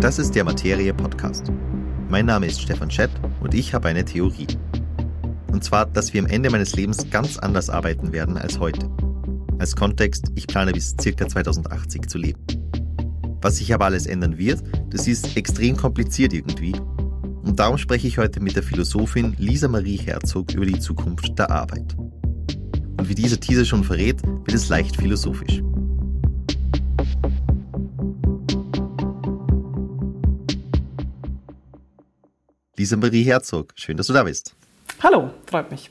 [0.00, 1.52] Das ist der Materie Podcast.
[2.08, 3.10] Mein Name ist Stefan Schett
[3.40, 4.46] und ich habe eine Theorie.
[5.52, 8.88] Und zwar, dass wir am Ende meines Lebens ganz anders arbeiten werden als heute.
[9.58, 11.28] Als Kontext, ich plane bis ca.
[11.28, 12.40] 2080 zu leben.
[13.42, 16.72] Was sich aber alles ändern wird, das ist extrem kompliziert irgendwie.
[17.48, 21.50] Und darum spreche ich heute mit der Philosophin Lisa Marie Herzog über die Zukunft der
[21.50, 21.96] Arbeit.
[21.96, 25.62] Und wie dieser Teaser schon verrät, wird es leicht philosophisch.
[32.76, 34.54] Lisa Marie Herzog, schön, dass du da bist.
[35.02, 35.90] Hallo, freut mich.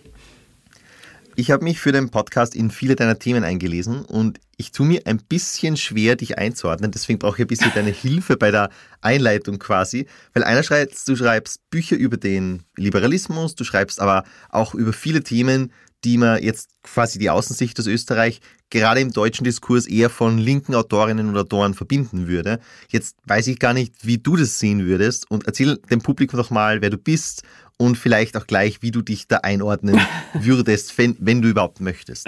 [1.40, 5.04] Ich habe mich für den Podcast in viele deiner Themen eingelesen und ich tue mir
[5.06, 6.90] ein bisschen schwer, dich einzuordnen.
[6.90, 10.08] Deswegen brauche ich ein bisschen deine Hilfe bei der Einleitung quasi.
[10.34, 15.72] Weil einerseits, du schreibst Bücher über den Liberalismus, du schreibst aber auch über viele Themen,
[16.04, 20.76] die man jetzt quasi die Außensicht aus Österreich gerade im deutschen Diskurs eher von linken
[20.76, 22.60] Autorinnen und Autoren verbinden würde.
[22.90, 26.50] Jetzt weiß ich gar nicht, wie du das sehen würdest und erzähl dem Publikum doch
[26.50, 27.44] mal, wer du bist
[27.78, 30.00] und vielleicht auch gleich, wie du dich da einordnen
[30.34, 32.28] würdest, wenn, wenn du überhaupt möchtest.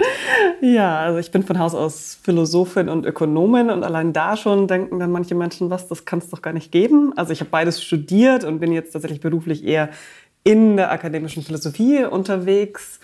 [0.62, 4.98] Ja, also ich bin von Haus aus Philosophin und Ökonomin und allein da schon denken
[4.98, 7.12] dann manche Menschen, was, das kann es doch gar nicht geben.
[7.16, 9.90] Also ich habe beides studiert und bin jetzt tatsächlich beruflich eher
[10.44, 13.00] in der akademischen Philosophie unterwegs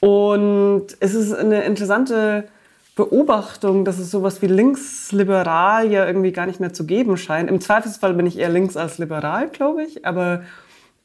[0.00, 2.48] und es ist eine interessante
[2.96, 7.50] Beobachtung, dass es sowas wie linksliberal ja irgendwie gar nicht mehr zu geben scheint.
[7.50, 10.06] Im Zweifelsfall bin ich eher links als liberal, glaube ich.
[10.06, 10.42] Aber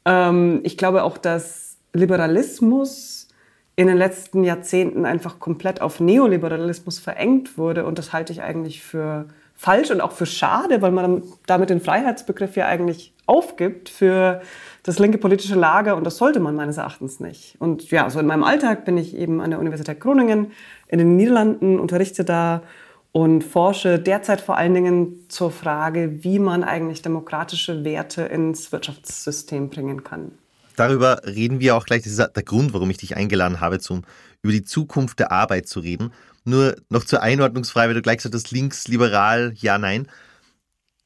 [0.05, 3.27] ähm, ich glaube auch, dass Liberalismus
[3.75, 7.85] in den letzten Jahrzehnten einfach komplett auf Neoliberalismus verengt wurde.
[7.85, 9.25] Und das halte ich eigentlich für
[9.61, 14.41] falsch und auch für schade, weil man damit den Freiheitsbegriff ja eigentlich aufgibt für
[14.81, 17.57] das linke politische Lager und das sollte man meines Erachtens nicht.
[17.59, 20.51] Und ja, so in meinem Alltag bin ich eben an der Universität Groningen
[20.87, 22.63] in den Niederlanden, unterrichte da
[23.11, 29.69] und forsche derzeit vor allen Dingen zur Frage, wie man eigentlich demokratische Werte ins Wirtschaftssystem
[29.69, 30.31] bringen kann.
[30.75, 32.01] Darüber reden wir auch gleich.
[32.01, 34.01] Das ist der Grund, warum ich dich eingeladen habe, zum
[34.41, 36.11] über die Zukunft der Arbeit zu reden.
[36.43, 40.07] Nur noch zur Einordnungsfrage, weil du gleich gesagt hast, links, liberal, ja, nein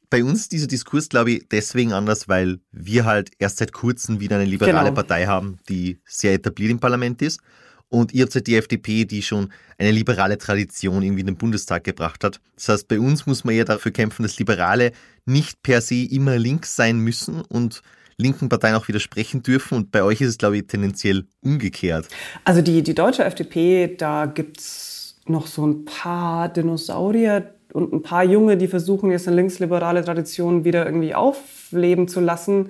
[0.09, 4.37] bei uns dieser Diskurs, glaube ich, deswegen anders, weil wir halt erst seit kurzem wieder
[4.37, 4.95] eine liberale genau.
[4.95, 7.41] Partei haben, die sehr etabliert im Parlament ist.
[7.89, 11.83] Und ihr habt halt die FDP, die schon eine liberale Tradition irgendwie in den Bundestag
[11.83, 12.39] gebracht hat.
[12.55, 14.91] Das heißt, bei uns muss man eher dafür kämpfen, dass Liberale
[15.25, 17.81] nicht per se immer links sein müssen und
[18.17, 19.75] linken Parteien auch widersprechen dürfen.
[19.75, 22.07] Und bei euch ist es, glaube ich, tendenziell umgekehrt.
[22.43, 28.01] Also die, die deutsche FDP, da gibt es noch so ein paar Dinosaurier, und ein
[28.01, 32.69] paar Junge, die versuchen jetzt eine linksliberale Tradition wieder irgendwie aufleben zu lassen.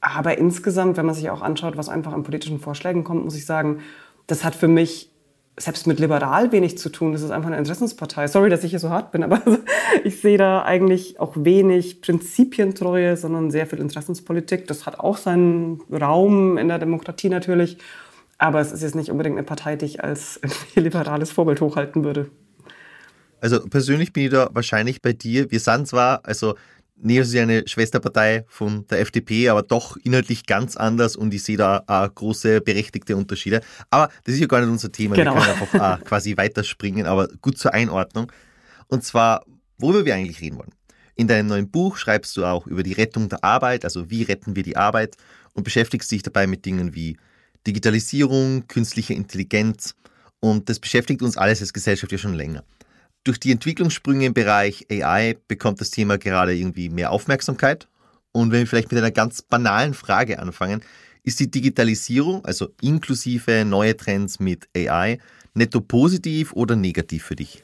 [0.00, 3.44] Aber insgesamt, wenn man sich auch anschaut, was einfach an politischen Vorschlägen kommt, muss ich
[3.44, 3.80] sagen,
[4.26, 5.10] das hat für mich
[5.58, 7.12] selbst mit liberal wenig zu tun.
[7.12, 8.28] Das ist einfach eine Interessenspartei.
[8.28, 9.42] Sorry, dass ich hier so hart bin, aber
[10.04, 14.66] ich sehe da eigentlich auch wenig Prinzipientreue, sondern sehr viel Interessenspolitik.
[14.68, 17.76] Das hat auch seinen Raum in der Demokratie natürlich.
[18.40, 20.40] Aber es ist jetzt nicht unbedingt eine Partei, die ich als
[20.74, 22.30] liberales Vorbild hochhalten würde.
[23.42, 25.50] Also persönlich bin ich da wahrscheinlich bei dir.
[25.50, 26.54] Wir sind zwar, also
[26.96, 31.42] Neos ist ja eine Schwesterpartei von der FDP, aber doch inhaltlich ganz anders und ich
[31.42, 33.60] sehe da auch große berechtigte Unterschiede.
[33.90, 35.16] Aber das ist ja gar nicht unser Thema.
[35.16, 35.34] Genau.
[35.34, 38.32] Wir können einfach quasi weiterspringen, aber gut zur Einordnung.
[38.88, 39.44] Und zwar,
[39.76, 40.74] worüber wir eigentlich reden wollen.
[41.14, 44.56] In deinem neuen Buch schreibst du auch über die Rettung der Arbeit, also wie retten
[44.56, 45.16] wir die Arbeit
[45.52, 47.18] und beschäftigst dich dabei mit Dingen wie
[47.66, 49.94] Digitalisierung, künstliche Intelligenz
[50.40, 52.64] und das beschäftigt uns alles als Gesellschaft ja schon länger.
[53.24, 57.86] Durch die Entwicklungssprünge im Bereich AI bekommt das Thema gerade irgendwie mehr Aufmerksamkeit.
[58.32, 60.80] Und wenn wir vielleicht mit einer ganz banalen Frage anfangen,
[61.22, 65.18] ist die Digitalisierung, also inklusive neue Trends mit AI,
[65.52, 67.62] netto positiv oder negativ für dich?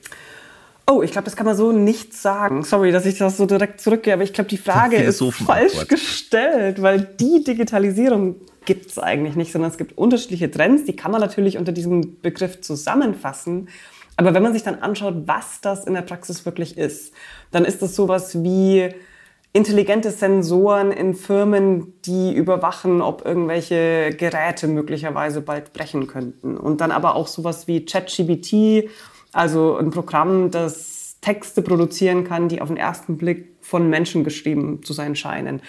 [0.89, 2.63] Oh, ich glaube, das kann man so nicht sagen.
[2.63, 6.81] Sorry, dass ich das so direkt zurückgehe, aber ich glaube, die Frage ist falsch gestellt,
[6.83, 11.21] weil die Digitalisierung gibt es eigentlich nicht, sondern es gibt unterschiedliche Trends, die kann man
[11.21, 13.69] natürlich unter diesem Begriff zusammenfassen.
[14.17, 17.15] Aber wenn man sich dann anschaut, was das in der Praxis wirklich ist,
[17.51, 18.91] dann ist das sowas wie
[19.53, 26.59] intelligente Sensoren in Firmen, die überwachen, ob irgendwelche Geräte möglicherweise bald brechen könnten.
[26.59, 28.91] Und dann aber auch sowas wie ChatGBT,
[29.33, 34.83] also ein Programm, das Texte produzieren kann, die auf den ersten Blick von Menschen geschrieben
[34.83, 35.63] zu sein scheinen.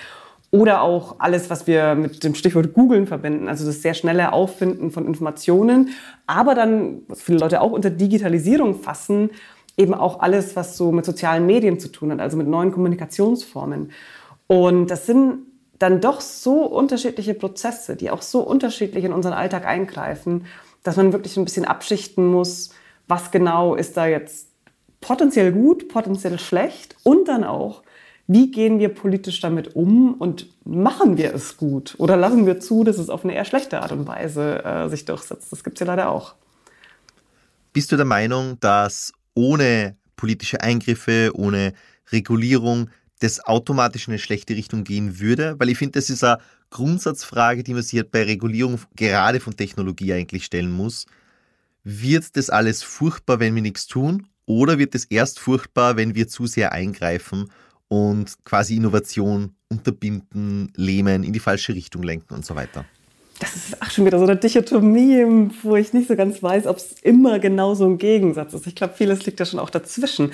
[0.49, 4.91] Oder auch alles, was wir mit dem Stichwort Googlen verbinden, also das sehr schnelle Auffinden
[4.91, 5.89] von Informationen,
[6.25, 9.31] aber dann, was viele Leute auch unter Digitalisierung fassen,
[9.75, 13.91] eben auch alles, was so mit sozialen Medien zu tun hat, also mit neuen Kommunikationsformen.
[14.47, 15.39] Und das sind
[15.79, 20.45] dann doch so unterschiedliche Prozesse, die auch so unterschiedlich in unseren Alltag eingreifen,
[20.83, 22.71] dass man wirklich ein bisschen abschichten muss,
[23.07, 24.47] was genau ist da jetzt
[25.01, 27.83] potenziell gut, potenziell schlecht und dann auch,
[28.27, 32.83] wie gehen wir politisch damit um und machen wir es gut oder lassen wir zu,
[32.83, 35.51] dass es auf eine eher schlechte Art und Weise äh, sich durchsetzt.
[35.51, 36.35] Das gibt es ja leider auch.
[37.71, 41.73] Bist du der Meinung, dass ohne politische Eingriffe, ohne
[42.11, 42.89] Regulierung
[43.19, 45.55] das automatisch in eine schlechte Richtung gehen würde?
[45.57, 46.39] Weil ich finde, das ist eine
[46.69, 51.05] Grundsatzfrage, die man sich halt bei Regulierung gerade von Technologie eigentlich stellen muss.
[51.83, 54.27] Wird das alles furchtbar, wenn wir nichts tun?
[54.45, 57.49] Oder wird es erst furchtbar, wenn wir zu sehr eingreifen
[57.87, 62.85] und quasi Innovation unterbinden, lähmen, in die falsche Richtung lenken und so weiter?
[63.39, 66.77] Das ist auch schon wieder so eine Dichotomie, wo ich nicht so ganz weiß, ob
[66.77, 68.65] es immer genau so ein Gegensatz ist.
[68.65, 70.31] Ich glaube, vieles liegt ja schon auch dazwischen.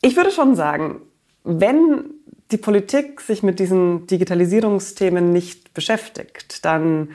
[0.00, 1.02] Ich würde schon sagen,
[1.44, 2.04] wenn
[2.50, 7.10] die Politik sich mit diesen Digitalisierungsthemen nicht beschäftigt, dann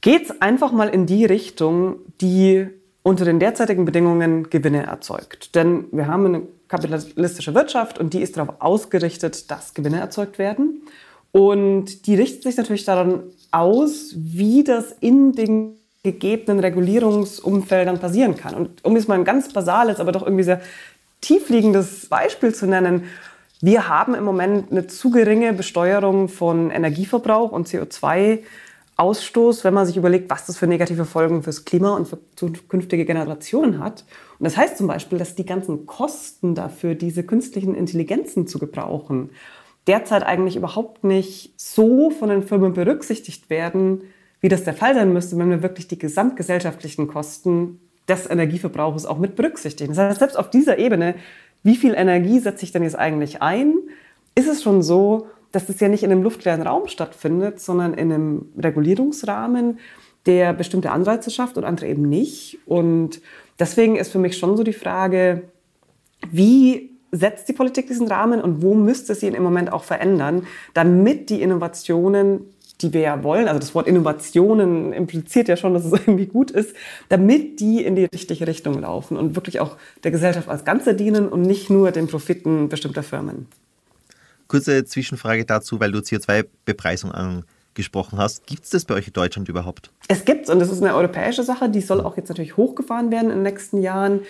[0.00, 2.68] geht es einfach mal in die Richtung, die
[3.04, 5.54] unter den derzeitigen Bedingungen Gewinne erzeugt.
[5.54, 10.82] Denn wir haben eine kapitalistische Wirtschaft und die ist darauf ausgerichtet, dass Gewinne erzeugt werden.
[11.30, 18.54] Und die richtet sich natürlich daran aus, wie das in den gegebenen Regulierungsumfeldern passieren kann.
[18.54, 20.62] Und um jetzt mal ein ganz basales, aber doch irgendwie sehr
[21.20, 23.04] tiefliegendes Beispiel zu nennen,
[23.60, 28.40] wir haben im Moment eine zu geringe Besteuerung von Energieverbrauch und CO2
[28.96, 33.04] Ausstoß, wenn man sich überlegt, was das für negative Folgen fürs Klima und für zukünftige
[33.04, 34.04] Generationen hat.
[34.38, 39.30] Und das heißt zum Beispiel, dass die ganzen Kosten dafür, diese künstlichen Intelligenzen zu gebrauchen,
[39.86, 44.02] derzeit eigentlich überhaupt nicht so von den Firmen berücksichtigt werden,
[44.40, 49.18] wie das der Fall sein müsste, wenn wir wirklich die gesamtgesellschaftlichen Kosten des Energieverbrauchs auch
[49.18, 49.94] mit berücksichtigen.
[49.94, 51.14] Das heißt, selbst auf dieser Ebene,
[51.62, 53.74] wie viel Energie setze ich denn jetzt eigentlich ein,
[54.34, 58.12] ist es schon so, dass das ja nicht in einem luftleeren Raum stattfindet, sondern in
[58.12, 59.78] einem Regulierungsrahmen,
[60.26, 62.58] der bestimmte Anreize schafft und andere eben nicht.
[62.66, 63.20] Und
[63.58, 65.44] deswegen ist für mich schon so die Frage,
[66.30, 70.46] wie setzt die Politik diesen Rahmen und wo müsste sie ihn im Moment auch verändern,
[70.72, 72.46] damit die Innovationen,
[72.80, 76.50] die wir ja wollen, also das Wort Innovationen impliziert ja schon, dass es irgendwie gut
[76.50, 76.74] ist,
[77.08, 81.28] damit die in die richtige Richtung laufen und wirklich auch der Gesellschaft als Ganze dienen
[81.28, 83.46] und nicht nur den Profiten bestimmter Firmen.
[84.54, 88.46] Kurze Zwischenfrage dazu, weil du CO2-Bepreisung angesprochen hast.
[88.46, 89.90] Gibt es das bei euch in Deutschland überhaupt?
[90.06, 91.68] Es gibt es und das ist eine europäische Sache.
[91.68, 94.20] Die soll auch jetzt natürlich hochgefahren werden in den nächsten Jahren.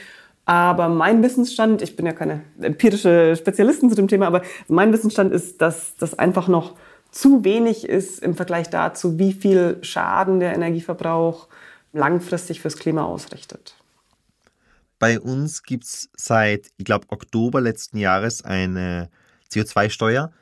[0.46, 5.30] Aber mein Wissensstand, ich bin ja keine empirische Spezialistin zu dem Thema, aber mein Wissensstand
[5.30, 6.74] ist, dass das einfach noch
[7.10, 11.48] zu wenig ist im Vergleich dazu, wie viel Schaden der Energieverbrauch
[11.92, 13.76] langfristig fürs Klima ausrichtet.
[14.98, 19.10] Bei uns gibt es seit, ich glaube, Oktober letzten Jahres eine
[19.50, 20.32] CO2-Steuer,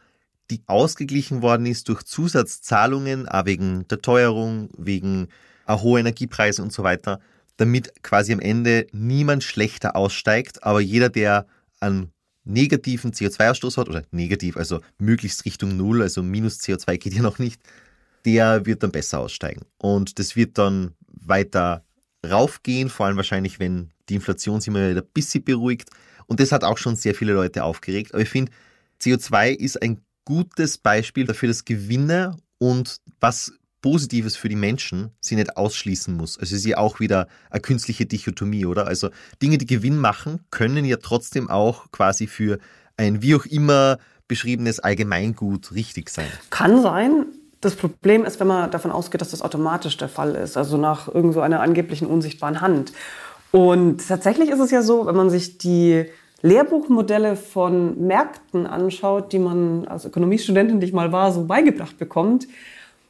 [0.50, 5.28] die ausgeglichen worden ist durch Zusatzzahlungen, auch wegen der Teuerung, wegen
[5.68, 7.20] hoher Energiepreise und so weiter,
[7.56, 11.46] damit quasi am Ende niemand schlechter aussteigt, aber jeder, der
[11.80, 12.12] einen
[12.44, 17.38] negativen CO2-Ausstoß hat, oder negativ, also möglichst Richtung Null, also minus CO2 geht ja noch
[17.38, 17.62] nicht,
[18.24, 19.62] der wird dann besser aussteigen.
[19.78, 21.84] Und das wird dann weiter
[22.28, 25.90] raufgehen, vor allem wahrscheinlich, wenn die Inflation sich mal wieder ein bisschen beruhigt.
[26.26, 28.12] Und das hat auch schon sehr viele Leute aufgeregt.
[28.12, 28.52] Aber ich finde,
[29.02, 35.34] CO2 ist ein gutes Beispiel dafür, dass Gewinne und was Positives für die Menschen sie
[35.34, 36.38] nicht ausschließen muss.
[36.38, 38.86] Also ist ja auch wieder eine künstliche Dichotomie, oder?
[38.86, 39.10] Also
[39.42, 42.58] Dinge, die Gewinn machen, können ja trotzdem auch quasi für
[42.96, 43.98] ein wie auch immer
[44.28, 46.28] beschriebenes Allgemeingut richtig sein.
[46.50, 47.26] Kann sein.
[47.60, 51.08] Das Problem ist, wenn man davon ausgeht, dass das automatisch der Fall ist, also nach
[51.08, 52.92] irgend so angeblichen unsichtbaren Hand.
[53.50, 56.06] Und tatsächlich ist es ja so, wenn man sich die
[56.42, 62.48] Lehrbuchmodelle von Märkten anschaut, die man als Ökonomiestudentin, die ich mal war, so beigebracht bekommt,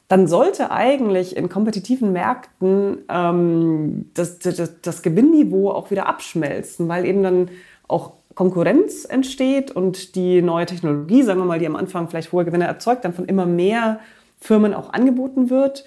[0.08, 7.06] dann sollte eigentlich in kompetitiven Märkten ähm, das, das, das Gewinnniveau auch wieder abschmelzen, weil
[7.06, 7.48] eben dann
[7.88, 12.44] auch Konkurrenz entsteht und die neue Technologie, sagen wir mal, die am Anfang vielleicht hohe
[12.44, 14.00] Gewinne erzeugt, dann von immer mehr
[14.38, 15.84] Firmen auch angeboten wird.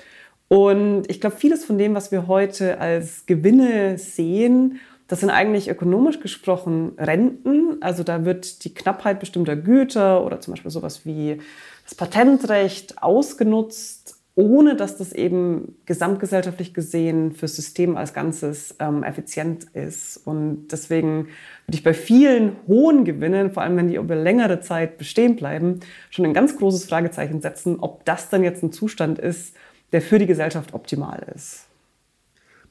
[0.48, 5.70] Und ich glaube, vieles von dem, was wir heute als Gewinne sehen, das sind eigentlich
[5.70, 7.78] ökonomisch gesprochen Renten.
[7.82, 11.40] Also da wird die Knappheit bestimmter Güter oder zum Beispiel sowas wie
[11.84, 19.66] das Patentrecht ausgenutzt, ohne dass das eben gesamtgesellschaftlich gesehen fürs System als Ganzes ähm, effizient
[19.74, 20.18] ist.
[20.26, 21.28] Und deswegen
[21.68, 25.82] würde ich bei vielen hohen Gewinnen, vor allem wenn die über längere Zeit bestehen bleiben,
[26.10, 29.56] schon ein ganz großes Fragezeichen setzen, ob das dann jetzt ein Zustand ist,
[29.92, 31.68] der für die Gesellschaft optimal ist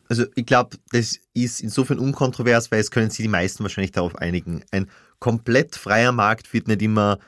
[0.08, 4.16] also ich glaube, das ist insofern unkontrovers, weil es können sich die meisten wahrscheinlich darauf
[4.16, 4.62] einigen.
[4.70, 7.18] Ein komplett freier Markt wird nicht immer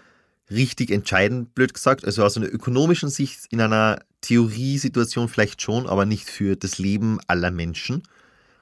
[0.50, 2.04] richtig entscheidend, blöd gesagt.
[2.04, 7.18] Also aus einer ökonomischen Sicht in einer Theoriesituation vielleicht schon, aber nicht für das Leben
[7.26, 8.02] aller Menschen.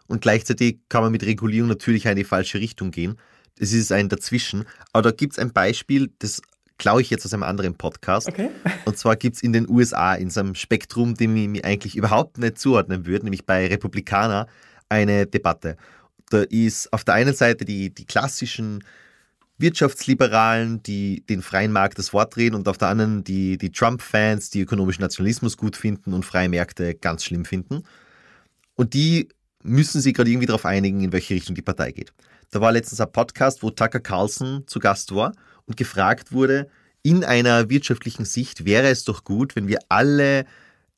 [0.07, 3.17] und gleichzeitig kann man mit Regulierung natürlich in die falsche Richtung gehen.
[3.59, 4.65] Es ist ein Dazwischen.
[4.93, 6.43] Aber da gibt es ein Beispiel, das
[6.79, 8.29] klaue ich jetzt aus einem anderen Podcast.
[8.29, 8.51] Okay.
[8.85, 11.97] Und zwar gibt es in den USA, in so einem Spektrum, dem ich mir eigentlich
[11.97, 14.47] überhaupt nicht zuordnen würde, nämlich bei Republikaner,
[14.89, 15.77] eine Debatte.
[16.31, 18.85] Da ist auf der einen Seite die, die klassischen
[19.59, 24.51] Wirtschaftsliberalen, die den freien Markt das Wort reden und auf der anderen die, die Trump-Fans,
[24.51, 27.85] die ökonomischen Nationalismus gut finden und freie Märkte ganz schlimm finden.
[28.75, 29.29] Und die
[29.63, 32.13] müssen sich gerade irgendwie darauf einigen, in welche Richtung die Partei geht.
[32.51, 35.33] Da war letztens ein Podcast, wo Tucker Carlson zu Gast war
[35.67, 36.69] und gefragt wurde,
[37.03, 40.47] in einer wirtschaftlichen Sicht wäre es doch gut, wenn wir alle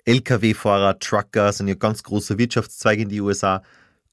[0.04, 3.62] Lkw-Fahrer, Trucker, sind ja ganz große Wirtschaftszweige in die USA,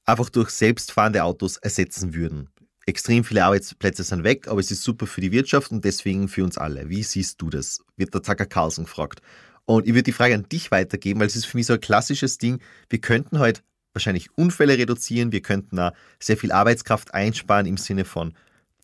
[0.05, 2.49] einfach durch selbstfahrende Autos ersetzen würden.
[2.85, 6.43] Extrem viele Arbeitsplätze sind weg, aber es ist super für die Wirtschaft und deswegen für
[6.43, 6.89] uns alle.
[6.89, 7.81] Wie siehst du das?
[7.95, 9.21] Wird der Tucker Carlson gefragt.
[9.65, 11.79] Und ich würde die Frage an dich weitergeben, weil es ist für mich so ein
[11.79, 12.59] klassisches Ding.
[12.89, 13.61] Wir könnten heute
[13.93, 18.33] wahrscheinlich Unfälle reduzieren, wir könnten da sehr viel Arbeitskraft einsparen im Sinne von,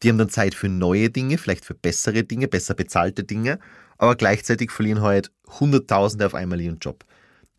[0.01, 3.59] die haben dann Zeit für neue Dinge, vielleicht für bessere Dinge, besser bezahlte Dinge,
[3.97, 5.29] aber gleichzeitig verlieren heute
[5.59, 7.03] Hunderttausende auf einmal ihren Job.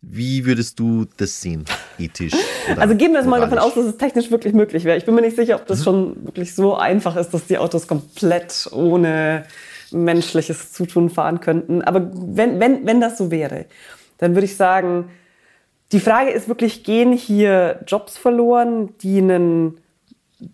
[0.01, 1.65] Wie würdest du das sehen,
[1.99, 2.33] ethisch?
[2.75, 4.97] also gehen wir jetzt mal davon aus, dass es technisch wirklich möglich wäre.
[4.97, 5.83] Ich bin mir nicht sicher, ob das mhm.
[5.83, 9.45] schon wirklich so einfach ist, dass die Autos komplett ohne
[9.91, 11.83] menschliches Zutun fahren könnten.
[11.83, 13.65] Aber wenn, wenn, wenn das so wäre,
[14.17, 15.11] dann würde ich sagen,
[15.91, 19.80] die Frage ist wirklich, gehen hier Jobs verloren, die einen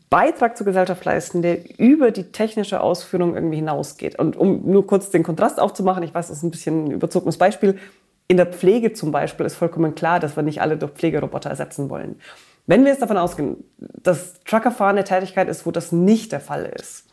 [0.10, 4.20] Beitrag zur Gesellschaft leisten, der über die technische Ausführung irgendwie hinausgeht.
[4.20, 7.38] Und um nur kurz den Kontrast aufzumachen, ich weiß, das ist ein bisschen ein überzogenes
[7.38, 7.80] Beispiel.
[8.28, 11.90] In der Pflege zum Beispiel ist vollkommen klar, dass wir nicht alle durch Pflegeroboter ersetzen
[11.90, 12.20] wollen.
[12.66, 16.66] Wenn wir jetzt davon ausgehen, dass Truckerfahren eine Tätigkeit ist, wo das nicht der Fall
[16.66, 17.06] ist,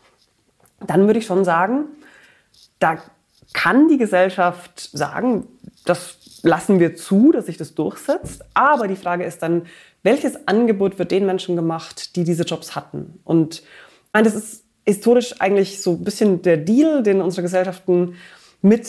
[0.85, 1.85] dann würde ich schon sagen,
[2.79, 2.97] da
[3.53, 5.47] kann die Gesellschaft sagen,
[5.85, 8.43] das lassen wir zu, dass sich das durchsetzt.
[8.53, 9.65] Aber die Frage ist dann,
[10.05, 13.19] welches Angebot wird den Menschen gemacht, die diese Jobs hatten?
[13.23, 13.63] Und
[14.13, 18.13] das ist historisch eigentlich so ein bisschen der Deal, den unsere Gesellschaften
[18.61, 18.87] mit,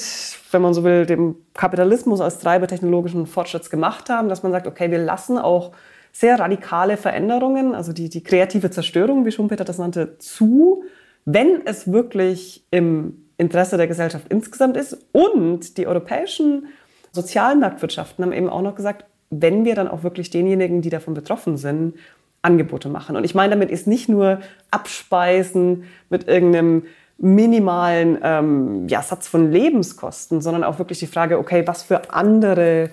[0.50, 4.66] wenn man so will, dem Kapitalismus als Treiber technologischen Fortschritts gemacht haben, dass man sagt,
[4.66, 5.72] okay, wir lassen auch
[6.12, 10.84] sehr radikale Veränderungen, also die, die kreative Zerstörung, wie Schumpeter das nannte, zu,
[11.24, 14.98] wenn es wirklich im Interesse der Gesellschaft insgesamt ist.
[15.12, 16.68] Und die europäischen
[17.12, 21.14] sozialen Marktwirtschaften haben eben auch noch gesagt, wenn wir dann auch wirklich denjenigen, die davon
[21.14, 21.94] betroffen sind,
[22.42, 23.16] Angebote machen.
[23.16, 24.40] Und ich meine damit ist nicht nur
[24.70, 26.84] abspeisen mit irgendeinem
[27.18, 32.90] minimalen ähm, ja, Satz von Lebenskosten, sondern auch wirklich die Frage, okay, was für andere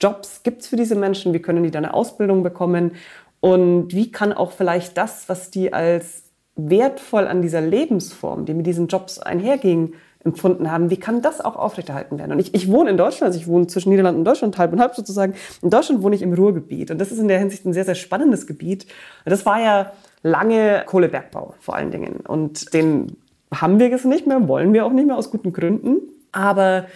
[0.00, 1.32] Jobs gibt es für diese Menschen?
[1.34, 2.92] Wie können die da eine Ausbildung bekommen?
[3.40, 6.22] Und wie kann auch vielleicht das, was die als
[6.56, 11.56] wertvoll an dieser Lebensform, die mit diesen Jobs einherging, empfunden haben, wie kann das auch
[11.56, 12.32] aufrechterhalten werden?
[12.32, 14.80] Und ich, ich wohne in Deutschland, also ich wohne zwischen Niederlanden und Deutschland, halb und
[14.80, 15.34] halb sozusagen.
[15.62, 17.94] In Deutschland wohne ich im Ruhrgebiet und das ist in der Hinsicht ein sehr, sehr
[17.94, 18.86] spannendes Gebiet.
[19.24, 23.16] Das war ja lange Kohlebergbau vor allen Dingen und den
[23.60, 25.98] haben wir jetzt nicht mehr, wollen wir auch nicht mehr aus guten Gründen.
[26.32, 26.86] Aber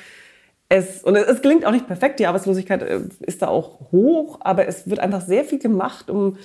[0.68, 4.66] es, und es gelingt auch nicht perfekt, die Arbeitslosigkeit äh, ist da auch hoch, aber
[4.66, 6.37] es wird einfach sehr viel gemacht, um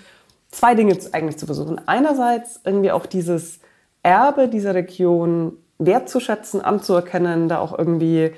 [0.50, 1.82] zwei Dinge eigentlich zu versuchen.
[1.88, 3.60] Einerseits irgendwie auch dieses
[4.04, 8.32] Erbe dieser Region wertzuschätzen, anzuerkennen, da auch irgendwie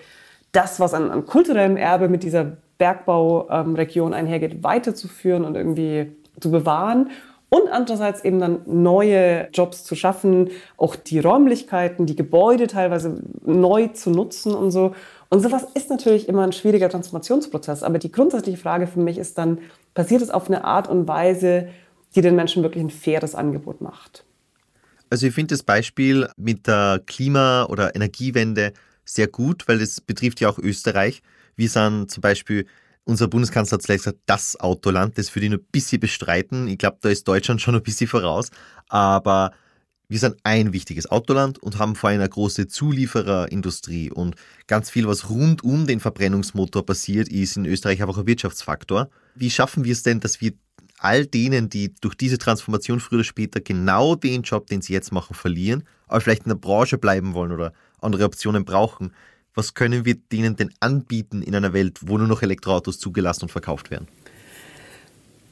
[0.52, 6.52] das, was an, an kulturellem Erbe mit dieser Bergbauregion ähm, einhergeht, weiterzuführen und irgendwie zu
[6.52, 7.12] bewahren.
[7.50, 13.88] Und andererseits eben dann neue Jobs zu schaffen, auch die Räumlichkeiten, die Gebäude teilweise neu
[13.88, 14.94] zu nutzen und so.
[15.30, 17.84] Und sowas ist natürlich immer ein schwieriger Transformationsprozess.
[17.84, 19.60] Aber die grundsätzliche Frage für mich ist dann,
[19.94, 21.70] passiert es auf eine Art und Weise,
[22.16, 24.26] die den Menschen wirklich ein faires Angebot macht?
[25.10, 30.42] Also ich finde das Beispiel mit der Klima- oder Energiewende sehr gut, weil es betrifft
[30.42, 31.22] ja auch Österreich.
[31.56, 32.66] Wir sind zum Beispiel,
[33.04, 36.68] unser Bundeskanzler hat zuletzt gesagt, das Autoland, das würde ich nur ein bisschen bestreiten.
[36.68, 38.50] Ich glaube, da ist Deutschland schon ein bisschen voraus.
[38.90, 39.52] Aber
[40.08, 44.36] wir sind ein wichtiges Autoland und haben vor allem eine große Zuliefererindustrie und
[44.68, 49.10] ganz viel, was rund um den Verbrennungsmotor passiert, ist in Österreich einfach ein Wirtschaftsfaktor.
[49.36, 50.54] Wie schaffen wir es denn, dass wir
[51.00, 55.12] all denen, die durch diese Transformation früher oder später genau den Job, den sie jetzt
[55.12, 59.12] machen, verlieren, aber vielleicht in der Branche bleiben wollen oder andere Optionen brauchen,
[59.54, 63.52] was können wir denen denn anbieten in einer Welt, wo nur noch Elektroautos zugelassen und
[63.52, 64.08] verkauft werden?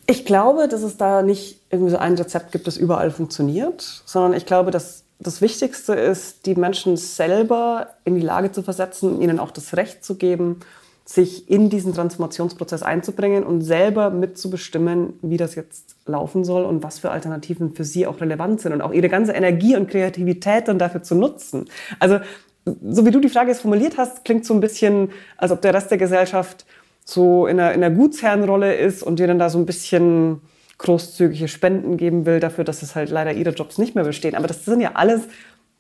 [0.06, 4.34] Ich glaube, dass es da nicht irgendwie so ein Rezept gibt, das überall funktioniert, sondern
[4.34, 9.40] ich glaube, dass das Wichtigste ist, die Menschen selber in die Lage zu versetzen, ihnen
[9.40, 10.60] auch das Recht zu geben,
[11.06, 17.00] sich in diesen Transformationsprozess einzubringen und selber mitzubestimmen, wie das jetzt laufen soll und was
[17.00, 20.80] für Alternativen für sie auch relevant sind und auch ihre ganze Energie und Kreativität dann
[20.80, 21.66] dafür zu nutzen.
[22.00, 22.20] Also
[22.66, 25.74] so wie du die Frage jetzt formuliert hast, klingt so ein bisschen, als ob der
[25.74, 26.66] Rest der Gesellschaft
[27.04, 30.42] so in einer, in einer Gutsherrenrolle ist und dir dann da so ein bisschen
[30.78, 34.36] großzügige Spenden geben will dafür, dass es halt leider ihre Jobs nicht mehr bestehen.
[34.36, 35.24] Aber das sind ja alles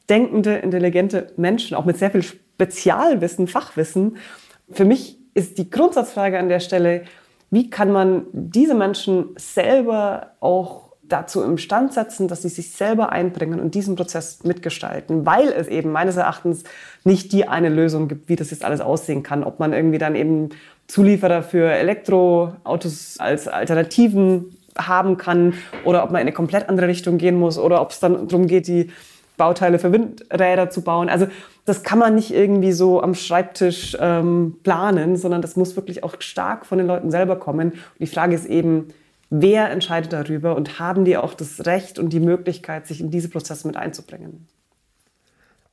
[0.10, 4.18] denkende, intelligente Menschen, auch mit sehr viel Spezialwissen, Fachwissen.
[4.72, 7.04] Für mich ist die Grundsatzfrage an der Stelle,
[7.52, 13.12] wie kann man diese Menschen selber auch dazu im Stand setzen, dass sie sich selber
[13.12, 16.64] einbringen und diesen Prozess mitgestalten, weil es eben meines Erachtens
[17.04, 19.44] nicht die eine Lösung gibt, wie das jetzt alles aussehen kann.
[19.44, 20.50] Ob man irgendwie dann eben
[20.88, 25.54] Zulieferer für Elektroautos als Alternativen haben kann
[25.86, 28.48] oder ob man in eine komplett andere Richtung gehen muss oder ob es dann darum
[28.48, 28.90] geht, die
[29.38, 31.10] Bauteile für Windräder zu bauen.
[31.10, 31.28] Also
[31.66, 36.16] das kann man nicht irgendwie so am Schreibtisch ähm, planen, sondern das muss wirklich auch
[36.20, 37.72] stark von den Leuten selber kommen.
[37.72, 38.90] Und die Frage ist eben,
[39.30, 43.30] wer entscheidet darüber und haben die auch das Recht und die Möglichkeit, sich in diese
[43.30, 44.48] Prozesse mit einzubringen?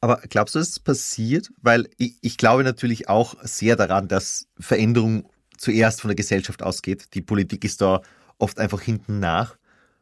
[0.00, 1.50] Aber glaubst du, dass es passiert?
[1.60, 7.14] Weil ich, ich glaube natürlich auch sehr daran, dass Veränderung zuerst von der Gesellschaft ausgeht.
[7.14, 8.00] Die Politik ist da
[8.38, 9.56] oft einfach hinten nach.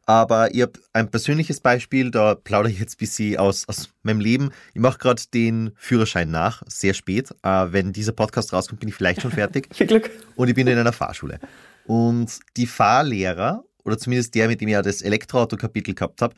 [0.08, 4.20] Aber ich habe ein persönliches Beispiel, da plaudere ich jetzt ein bisschen aus, aus meinem
[4.20, 4.52] Leben.
[4.72, 7.30] Ich mache gerade den Führerschein nach, sehr spät.
[7.42, 9.68] Äh, wenn dieser Podcast rauskommt, bin ich vielleicht schon fertig.
[9.74, 10.10] Viel Glück.
[10.34, 11.38] Und ich bin in einer Fahrschule.
[11.86, 16.34] Und die Fahrlehrer, oder zumindest der, mit dem ich ja das Elektroauto-Kapitel gehabt habe,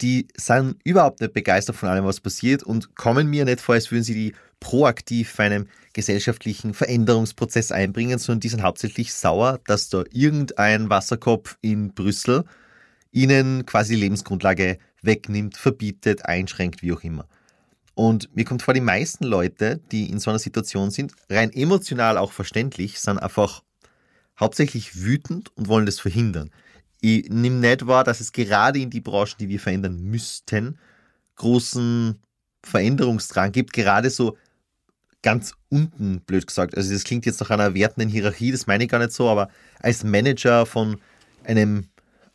[0.00, 3.90] die sind überhaupt nicht begeistert von allem, was passiert und kommen mir nicht vor, als
[3.90, 9.88] würden sie die proaktiv für einen gesellschaftlichen Veränderungsprozess einbringen, sondern die sind hauptsächlich sauer, dass
[9.88, 12.44] da irgendein Wasserkopf in Brüssel
[13.12, 17.28] ihnen quasi die Lebensgrundlage wegnimmt, verbietet, einschränkt, wie auch immer.
[17.94, 22.16] Und mir kommt vor, die meisten Leute, die in so einer Situation sind, rein emotional
[22.16, 23.62] auch verständlich, sind einfach
[24.40, 26.50] hauptsächlich wütend und wollen das verhindern.
[27.00, 30.78] Ich nehme nicht wahr, dass es gerade in die Branchen, die wir verändern müssten,
[31.36, 32.18] großen
[32.62, 34.38] Veränderungsdrang gibt, gerade so
[35.20, 36.76] ganz unten, blöd gesagt.
[36.76, 39.48] Also das klingt jetzt nach einer wertenden Hierarchie, das meine ich gar nicht so, aber
[39.80, 41.00] als Manager von
[41.44, 41.88] einem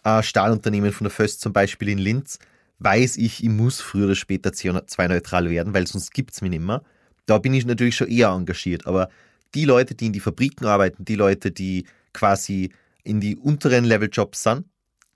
[0.07, 2.39] äh, Stahlunternehmen von der Föst zum Beispiel in Linz,
[2.79, 6.63] weiß ich, ich muss früher oder später CO2-neutral werden, weil sonst gibt es mich nicht
[6.63, 6.81] mehr.
[7.25, 8.87] Da bin ich natürlich schon eher engagiert.
[8.87, 9.09] Aber
[9.53, 12.71] die Leute, die in die Fabriken arbeiten, die Leute, die quasi
[13.03, 14.65] in die unteren Level-Jobs sind,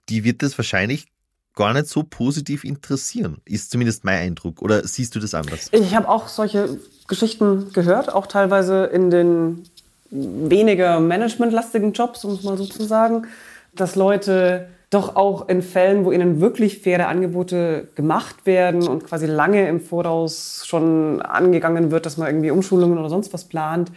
[0.08, 1.06] die wird das wahrscheinlich
[1.54, 4.62] gar nicht so positiv interessieren, ist zumindest mein Eindruck.
[4.62, 5.68] Oder siehst du das anders?
[5.70, 6.78] Ich habe auch solche
[7.08, 9.64] Geschichten gehört, auch teilweise in den
[10.10, 13.26] weniger managementlastigen Jobs, um es mal so zu sagen,
[13.74, 19.24] dass Leute doch auch in Fällen, wo ihnen wirklich faire Angebote gemacht werden und quasi
[19.24, 23.90] lange im Voraus schon angegangen wird, dass man irgendwie Umschulungen oder sonst was plant,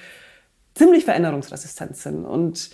[0.74, 2.24] ziemlich veränderungsresistent sind.
[2.24, 2.70] Und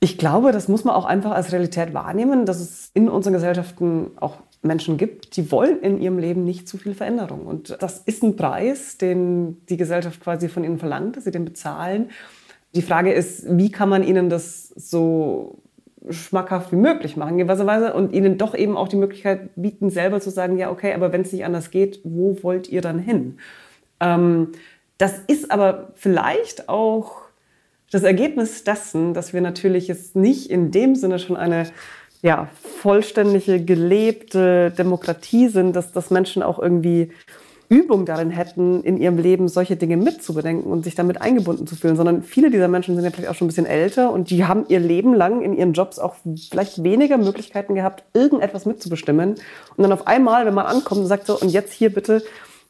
[0.00, 4.10] ich glaube, das muss man auch einfach als Realität wahrnehmen, dass es in unseren Gesellschaften
[4.16, 7.46] auch Menschen gibt, die wollen in ihrem Leben nicht zu viel Veränderung.
[7.46, 11.44] Und das ist ein Preis, den die Gesellschaft quasi von ihnen verlangt, dass sie den
[11.44, 12.10] bezahlen.
[12.74, 15.62] Die Frage ist, wie kann man ihnen das so
[16.10, 19.90] schmackhaft wie möglich machen, in gewisser Weise, und ihnen doch eben auch die Möglichkeit bieten,
[19.90, 22.98] selber zu sagen, ja, okay, aber wenn es nicht anders geht, wo wollt ihr dann
[22.98, 23.38] hin?
[24.00, 24.52] Ähm,
[24.98, 27.22] das ist aber vielleicht auch
[27.90, 31.66] das Ergebnis dessen, dass wir natürlich jetzt nicht in dem Sinne schon eine
[32.20, 32.48] ja,
[32.82, 37.12] vollständige, gelebte Demokratie sind, dass, dass Menschen auch irgendwie
[37.68, 41.96] Übung darin hätten, in ihrem Leben solche Dinge mitzubedenken und sich damit eingebunden zu fühlen,
[41.96, 44.64] sondern viele dieser Menschen sind ja vielleicht auch schon ein bisschen älter und die haben
[44.68, 46.16] ihr Leben lang in ihren Jobs auch
[46.50, 49.30] vielleicht weniger Möglichkeiten gehabt, irgendetwas mitzubestimmen.
[49.30, 52.22] Und dann auf einmal, wenn man ankommt und sagt so, und jetzt hier bitte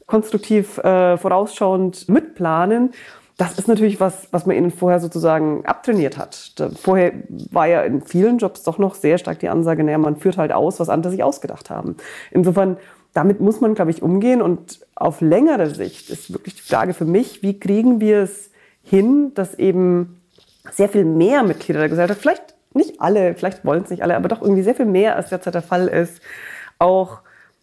[0.06, 2.90] konstruktiv äh, vorausschauend mitplanen,
[3.36, 6.54] das ist natürlich was, was man ihnen vorher sozusagen abtrainiert hat.
[6.74, 7.12] Vorher
[7.52, 10.50] war ja in vielen Jobs doch noch sehr stark die Ansage, naja, man führt halt
[10.50, 11.96] aus, was andere sich ausgedacht haben.
[12.32, 12.78] Insofern
[13.14, 14.42] damit muss man, glaube ich, umgehen.
[14.42, 18.50] Und auf längere Sicht ist wirklich die Frage für mich, wie kriegen wir es
[18.82, 20.20] hin, dass eben
[20.72, 24.28] sehr viel mehr Mitglieder der Gesellschaft, vielleicht nicht alle, vielleicht wollen es nicht alle, aber
[24.28, 26.20] doch irgendwie sehr viel mehr, als derzeit der Fall ist,
[26.78, 27.20] auch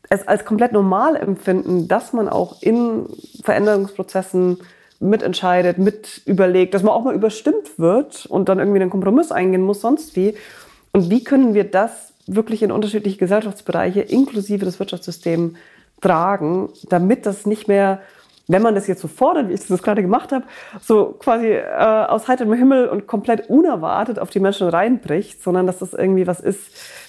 [0.09, 3.07] es als komplett normal empfinden, dass man auch in
[3.43, 4.59] Veränderungsprozessen
[4.99, 9.61] mitentscheidet, mit überlegt, dass man auch mal überstimmt wird und dann irgendwie einen Kompromiss eingehen
[9.61, 10.35] muss, sonst wie.
[10.93, 15.55] Und wie können wir das wirklich in unterschiedliche Gesellschaftsbereiche inklusive des Wirtschaftssystems
[16.01, 18.01] tragen, damit das nicht mehr,
[18.47, 20.45] wenn man das jetzt so fordert, wie ich das gerade gemacht habe,
[20.81, 25.79] so quasi äh, aus heiterem Himmel und komplett unerwartet auf die Menschen reinbricht, sondern dass
[25.79, 26.59] das irgendwie was ist,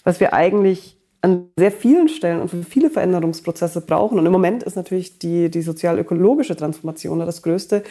[0.05, 4.19] was wir eigentlich an sehr vielen Stellen und für viele Veränderungsprozesse brauchen.
[4.19, 7.83] Und im Moment ist natürlich die, die sozial-ökologische Transformation das Größte.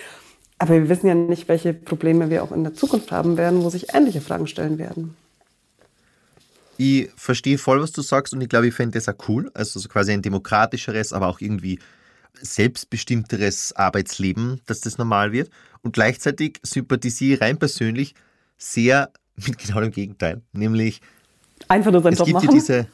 [0.58, 3.70] Aber wir wissen ja nicht, welche Probleme wir auch in der Zukunft haben werden, wo
[3.70, 5.18] sich ähnliche Fragen stellen werden.
[6.78, 9.50] Ich verstehe voll, was du sagst und ich glaube, ich fände das auch cool.
[9.54, 11.80] Also so quasi ein demokratischeres, aber auch irgendwie
[12.42, 15.50] selbstbestimmteres Arbeitsleben, dass das normal wird.
[15.82, 18.14] Und gleichzeitig sympathisiere ich rein persönlich
[18.58, 20.42] sehr mit genau dem Gegenteil.
[20.54, 21.02] Nämlich,
[21.68, 22.48] Einfach nur seinen es Job gibt machen?
[22.48, 22.88] Ja, diese,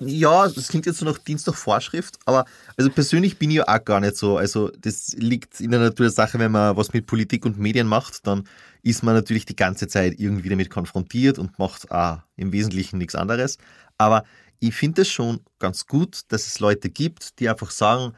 [0.00, 2.44] ja, das klingt jetzt so nach Dienst nach Vorschrift, aber
[2.76, 4.36] also persönlich bin ich ja auch gar nicht so.
[4.36, 7.88] Also das liegt in der Natur der Sache, wenn man was mit Politik und Medien
[7.88, 8.44] macht, dann
[8.82, 13.16] ist man natürlich die ganze Zeit irgendwie damit konfrontiert und macht auch im Wesentlichen nichts
[13.16, 13.58] anderes.
[13.98, 14.24] Aber
[14.60, 18.14] ich finde es schon ganz gut, dass es Leute gibt, die einfach sagen,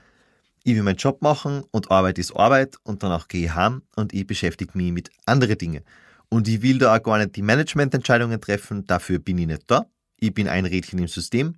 [0.62, 4.12] ich will meinen Job machen und Arbeit ist Arbeit und danach gehe ich heim und
[4.12, 5.84] ich beschäftige mich mit anderen Dingen.
[6.28, 9.86] Und ich will da auch gar nicht die Managemententscheidungen treffen, dafür bin ich nicht da.
[10.20, 11.54] Ich bin ein Rädchen im System.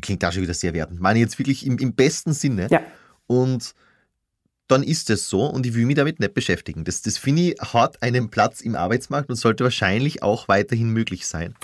[0.00, 1.00] Klingt auch schon wieder sehr wertend.
[1.00, 2.68] Meine ich jetzt wirklich im, im besten Sinne.
[2.70, 2.82] Ja.
[3.26, 3.74] Und
[4.68, 6.84] dann ist es so und ich will mich damit nicht beschäftigen.
[6.84, 11.26] Das, das finde ich, hat einen Platz im Arbeitsmarkt und sollte wahrscheinlich auch weiterhin möglich
[11.26, 11.54] sein.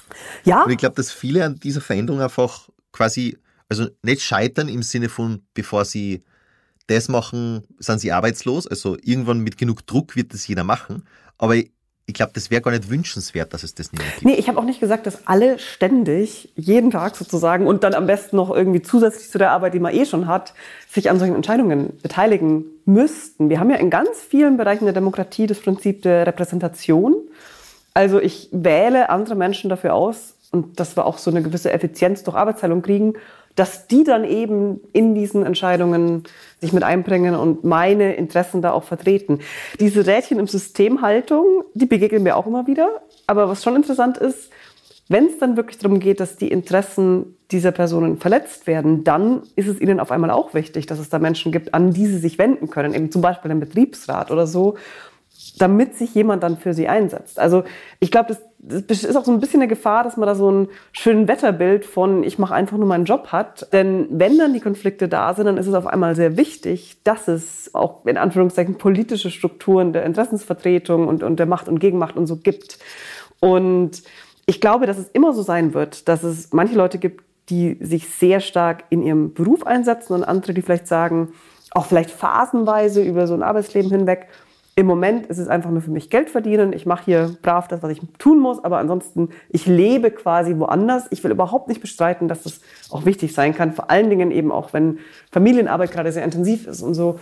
[0.45, 0.65] Ja.
[0.65, 3.37] Und ich glaube, dass viele an dieser Veränderung einfach quasi,
[3.69, 6.23] also nicht scheitern im Sinne von, bevor sie
[6.87, 8.67] das machen, sind sie arbeitslos.
[8.67, 11.05] Also irgendwann mit genug Druck wird das jeder machen.
[11.37, 11.57] Aber
[12.07, 14.25] ich glaube, das wäre gar nicht wünschenswert, dass es das nicht gibt.
[14.25, 18.07] Nee, ich habe auch nicht gesagt, dass alle ständig, jeden Tag sozusagen und dann am
[18.07, 20.53] besten noch irgendwie zusätzlich zu der Arbeit, die man eh schon hat,
[20.91, 23.49] sich an solchen Entscheidungen beteiligen müssten.
[23.49, 27.15] Wir haben ja in ganz vielen Bereichen der Demokratie das Prinzip der Repräsentation.
[27.95, 32.23] Also ich wähle andere Menschen dafür aus und dass wir auch so eine gewisse Effizienz
[32.23, 33.15] durch Arbeitsteilung kriegen
[33.55, 36.25] dass die dann eben in diesen Entscheidungen
[36.61, 39.41] sich mit einbringen und meine Interessen da auch vertreten.
[39.79, 43.03] Diese Rädchen im Systemhaltung, die begegnen mir auch immer wieder.
[43.27, 44.51] Aber was schon interessant ist,
[45.09, 49.69] wenn es dann wirklich darum geht, dass die Interessen dieser Personen verletzt werden, dann ist
[49.69, 52.39] es ihnen auf einmal auch wichtig, dass es da Menschen gibt, an die sie sich
[52.39, 54.77] wenden können, eben zum Beispiel den Betriebsrat oder so,
[55.59, 57.39] damit sich jemand dann für sie einsetzt.
[57.39, 57.65] Also
[58.01, 60.51] ich glaube, das das ist auch so ein bisschen eine Gefahr, dass man da so
[60.51, 63.71] ein schönes Wetterbild von ich mache einfach nur meinen Job hat.
[63.73, 67.29] Denn wenn dann die Konflikte da sind, dann ist es auf einmal sehr wichtig, dass
[67.29, 72.27] es auch in Anführungszeichen politische Strukturen der Interessensvertretung und, und der Macht und Gegenmacht und
[72.27, 72.79] so gibt.
[73.41, 74.03] Und
[74.47, 78.09] ich glaube, dass es immer so sein wird, dass es manche Leute gibt, die sich
[78.09, 81.35] sehr stark in ihrem Beruf einsetzen und andere, die vielleicht sagen,
[81.73, 84.29] auch vielleicht phasenweise über so ein Arbeitsleben hinweg,
[84.77, 86.73] im Moment ist es einfach nur für mich Geld verdienen.
[86.73, 91.07] Ich mache hier brav das, was ich tun muss, aber ansonsten, ich lebe quasi woanders.
[91.11, 92.61] Ich will überhaupt nicht bestreiten, dass das
[92.91, 93.73] auch wichtig sein kann.
[93.73, 94.99] Vor allen Dingen eben auch, wenn
[95.31, 97.21] Familienarbeit gerade sehr intensiv ist und so.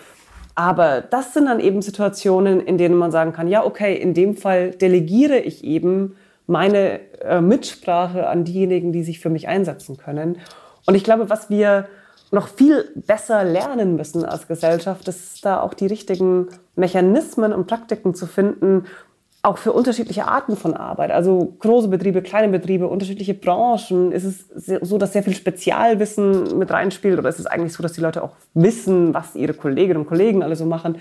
[0.54, 4.36] Aber das sind dann eben Situationen, in denen man sagen kann, ja, okay, in dem
[4.36, 10.38] Fall delegiere ich eben meine äh, Mitsprache an diejenigen, die sich für mich einsetzen können.
[10.86, 11.86] Und ich glaube, was wir
[12.32, 18.14] noch viel besser lernen müssen als Gesellschaft, ist da auch die richtigen Mechanismen und Praktiken
[18.14, 18.86] zu finden,
[19.42, 21.10] auch für unterschiedliche Arten von Arbeit.
[21.10, 24.12] Also große Betriebe, kleine Betriebe, unterschiedliche Branchen.
[24.12, 24.46] Ist es
[24.80, 28.22] so, dass sehr viel Spezialwissen mit reinspielt oder ist es eigentlich so, dass die Leute
[28.22, 30.98] auch wissen, was ihre Kolleginnen und Kollegen alle so machen?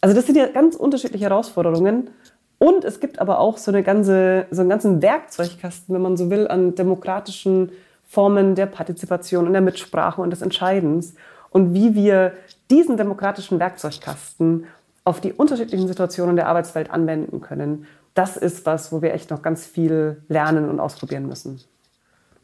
[0.00, 2.10] Also das sind ja ganz unterschiedliche Herausforderungen.
[2.58, 6.30] Und es gibt aber auch so, eine ganze, so einen ganzen Werkzeugkasten, wenn man so
[6.30, 7.72] will, an demokratischen
[8.10, 11.14] Formen der Partizipation und der Mitsprache und des Entscheidens
[11.50, 12.32] und wie wir
[12.68, 14.66] diesen demokratischen Werkzeugkasten
[15.04, 17.86] auf die unterschiedlichen Situationen der Arbeitswelt anwenden können.
[18.14, 21.60] Das ist was, wo wir echt noch ganz viel lernen und ausprobieren müssen.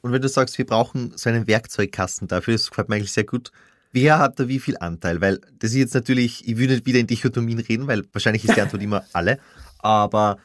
[0.02, 3.24] Und wenn du sagst, wir brauchen so einen Werkzeugkasten dafür, das gefällt mir eigentlich sehr
[3.24, 3.50] gut.
[3.90, 5.20] Wer hat da wie viel Anteil?
[5.20, 8.56] Weil das ist jetzt natürlich, ich würde nicht wieder in Dichotomien reden, weil wahrscheinlich ist
[8.56, 9.40] die Antwort immer alle.
[9.80, 10.38] Aber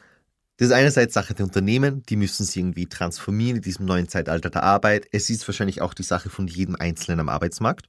[0.58, 4.50] das ist einerseits Sache der Unternehmen, die müssen sich irgendwie transformieren in diesem neuen Zeitalter
[4.50, 5.06] der Arbeit.
[5.10, 7.86] Es ist wahrscheinlich auch die Sache von jedem Einzelnen am Arbeitsmarkt.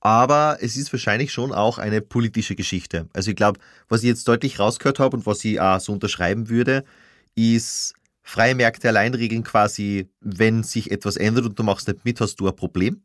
[0.00, 3.08] Aber es ist wahrscheinlich schon auch eine politische Geschichte.
[3.12, 6.48] Also ich glaube, was ich jetzt deutlich rausgehört habe und was ich auch so unterschreiben
[6.48, 6.84] würde,
[7.34, 12.20] ist, freie Märkte allein regeln quasi, wenn sich etwas ändert und du machst nicht mit,
[12.20, 13.02] hast du ein Problem.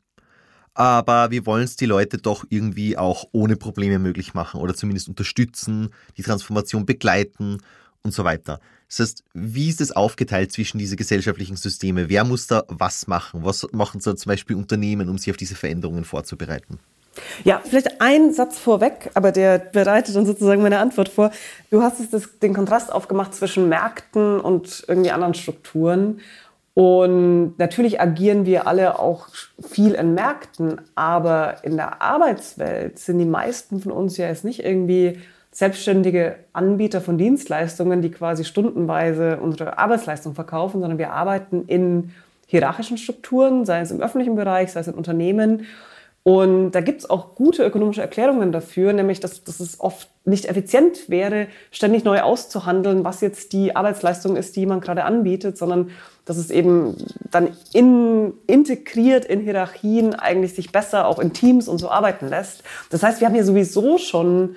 [0.74, 5.10] Aber wir wollen es die Leute doch irgendwie auch ohne Probleme möglich machen oder zumindest
[5.10, 7.58] unterstützen, die Transformation begleiten
[8.04, 8.60] und so weiter.
[8.88, 12.10] Das heißt, wie ist es aufgeteilt zwischen diese gesellschaftlichen Systeme?
[12.10, 13.46] Wer muss da was machen?
[13.46, 16.80] Was machen so zum Beispiel Unternehmen, um sich auf diese Veränderungen vorzubereiten?
[17.44, 21.32] Ja, vielleicht ein Satz vorweg, aber der bereitet dann sozusagen meine Antwort vor.
[21.70, 26.22] Du hast es das, den Kontrast aufgemacht zwischen Märkten und irgendwie anderen Strukturen.
[26.74, 29.28] Und natürlich agieren wir alle auch
[29.62, 34.64] viel in Märkten, aber in der Arbeitswelt sind die meisten von uns ja jetzt nicht
[34.64, 35.20] irgendwie
[35.52, 42.12] selbstständige Anbieter von Dienstleistungen, die quasi stundenweise unsere Arbeitsleistung verkaufen, sondern wir arbeiten in
[42.48, 45.66] hierarchischen Strukturen, sei es im öffentlichen Bereich, sei es in Unternehmen.
[46.24, 50.46] Und da gibt es auch gute ökonomische Erklärungen dafür, nämlich dass, dass es oft nicht
[50.46, 55.90] effizient wäre, ständig neu auszuhandeln, was jetzt die Arbeitsleistung ist, die man gerade anbietet, sondern
[56.26, 56.96] dass es eben
[57.32, 62.64] dann in, integriert in Hierarchien eigentlich sich besser auch in Teams und so arbeiten lässt.
[62.92, 64.56] Das heißt, wir haben hier sowieso schon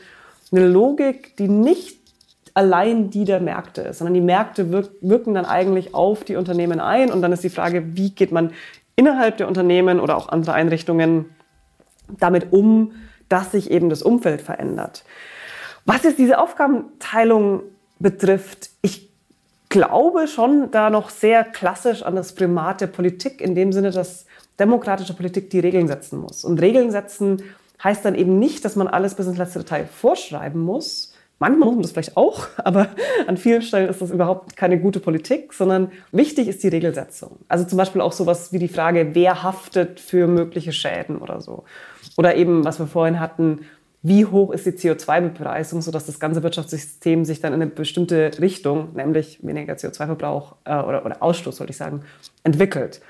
[0.52, 1.98] eine Logik, die nicht
[2.54, 7.10] allein die der Märkte ist, sondern die Märkte wirken dann eigentlich auf die Unternehmen ein
[7.10, 8.52] und dann ist die Frage, wie geht man
[8.96, 11.26] innerhalb der Unternehmen oder auch andere Einrichtungen
[12.08, 12.92] damit um,
[13.28, 15.04] dass sich eben das Umfeld verändert.
[15.84, 17.62] Was jetzt diese Aufgabenteilung
[17.98, 19.10] betrifft, ich
[19.68, 24.26] glaube schon da noch sehr klassisch an das Primat der Politik, in dem Sinne, dass
[24.58, 26.44] demokratische Politik die Regeln setzen muss.
[26.44, 27.42] Und Regeln setzen
[27.84, 31.12] heißt dann eben nicht, dass man alles bis ins letzte Detail vorschreiben muss.
[31.38, 32.88] Manchmal muss man das vielleicht auch, aber
[33.26, 37.38] an vielen Stellen ist das überhaupt keine gute Politik, sondern wichtig ist die Regelsetzung.
[37.48, 41.64] Also zum Beispiel auch sowas wie die Frage, wer haftet für mögliche Schäden oder so.
[42.16, 43.60] Oder eben, was wir vorhin hatten,
[44.02, 48.94] wie hoch ist die CO2-Bepreisung, sodass das ganze Wirtschaftssystem sich dann in eine bestimmte Richtung,
[48.94, 52.02] nämlich weniger CO2-Verbrauch äh, oder, oder Ausstoß, sollte ich sagen,
[52.42, 53.00] entwickelt.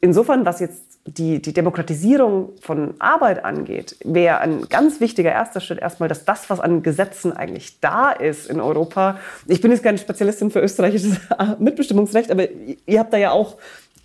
[0.00, 5.78] Insofern, was jetzt die, die Demokratisierung von Arbeit angeht, wäre ein ganz wichtiger erster Schritt
[5.78, 9.98] erstmal, dass das, was an Gesetzen eigentlich da ist in Europa, ich bin jetzt keine
[9.98, 11.18] Spezialistin für österreichisches
[11.58, 13.56] Mitbestimmungsrecht, aber ihr habt da ja auch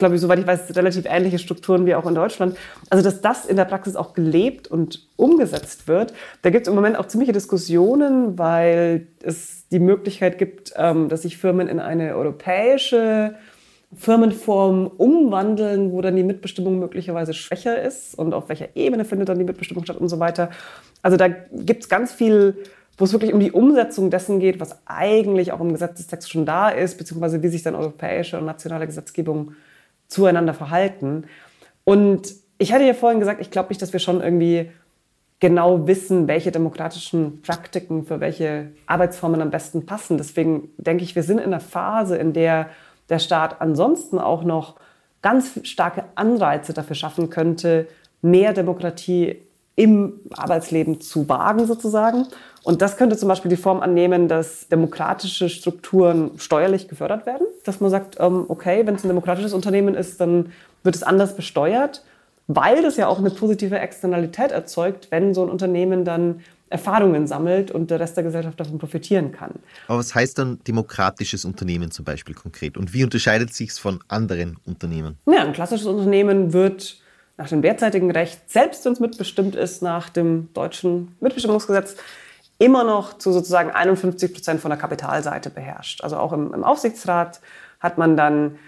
[0.01, 2.57] glaube ich, soweit ich weiß, relativ ähnliche Strukturen wie auch in Deutschland.
[2.89, 6.11] Also, dass das in der Praxis auch gelebt und umgesetzt wird.
[6.41, 11.21] Da gibt es im Moment auch ziemliche Diskussionen, weil es die Möglichkeit gibt, ähm, dass
[11.21, 13.35] sich Firmen in eine europäische
[13.95, 19.37] Firmenform umwandeln, wo dann die Mitbestimmung möglicherweise schwächer ist und auf welcher Ebene findet dann
[19.37, 20.49] die Mitbestimmung statt und so weiter.
[21.01, 22.55] Also da gibt es ganz viel,
[22.97, 26.69] wo es wirklich um die Umsetzung dessen geht, was eigentlich auch im Gesetzestext schon da
[26.69, 29.53] ist, beziehungsweise wie sich dann europäische und nationale Gesetzgebung
[30.07, 31.25] zueinander verhalten.
[31.83, 34.69] Und ich hatte ja vorhin gesagt, ich glaube nicht, dass wir schon irgendwie
[35.39, 40.17] genau wissen, welche demokratischen Praktiken für welche Arbeitsformen am besten passen.
[40.17, 42.69] Deswegen denke ich, wir sind in einer Phase, in der
[43.11, 44.75] der Staat ansonsten auch noch
[45.21, 47.87] ganz starke Anreize dafür schaffen könnte,
[48.23, 49.35] mehr Demokratie
[49.75, 52.27] im Arbeitsleben zu wagen sozusagen.
[52.63, 57.47] Und das könnte zum Beispiel die Form annehmen, dass demokratische Strukturen steuerlich gefördert werden.
[57.65, 60.51] Dass man sagt, ähm, okay, wenn es ein demokratisches Unternehmen ist, dann
[60.83, 62.03] wird es anders besteuert,
[62.47, 66.41] weil das ja auch eine positive Externalität erzeugt, wenn so ein Unternehmen dann
[66.71, 69.51] Erfahrungen sammelt und der Rest der Gesellschaft davon profitieren kann.
[69.87, 72.77] Aber was heißt dann demokratisches Unternehmen zum Beispiel konkret?
[72.77, 75.17] Und wie unterscheidet sich es von anderen Unternehmen?
[75.25, 77.01] Ja, ein klassisches Unternehmen wird
[77.37, 81.97] nach dem derzeitigen Recht, selbst wenn es mitbestimmt ist nach dem deutschen Mitbestimmungsgesetz,
[82.57, 86.03] immer noch zu sozusagen 51 Prozent von der Kapitalseite beherrscht.
[86.03, 87.41] Also auch im, im Aufsichtsrat
[87.79, 88.59] hat man dann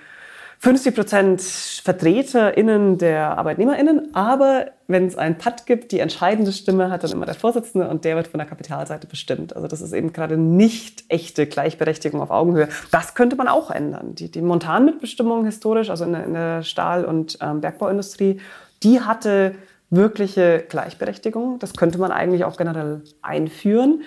[0.63, 7.04] 50 Prozent VertreterInnen der ArbeitnehmerInnen, aber wenn es einen Patt gibt, die entscheidende Stimme hat
[7.04, 9.58] dann immer der Vorsitzende und der wird von der Kapitalseite bestimmt.
[9.58, 12.69] Also das ist eben gerade nicht echte Gleichberechtigung auf Augenhöhe.
[12.91, 14.15] Das könnte man auch ändern.
[14.15, 18.39] Die, die Montanmitbestimmung historisch, also in der, in der Stahl- und ähm, Bergbauindustrie,
[18.84, 19.56] die hatte
[19.89, 21.60] wirkliche Gleichberechtigung.
[21.60, 24.04] Das könnte man eigentlich auch generell einführen.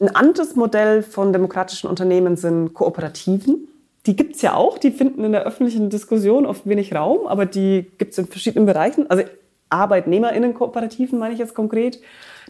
[0.00, 3.68] Ein anderes Modell von demokratischen Unternehmen sind Kooperativen
[4.06, 7.46] die gibt es ja auch, die finden in der öffentlichen Diskussion oft wenig Raum, aber
[7.46, 9.08] die gibt es in verschiedenen Bereichen.
[9.08, 9.24] Also
[9.70, 12.00] ArbeitnehmerInnen-Kooperativen meine ich jetzt konkret.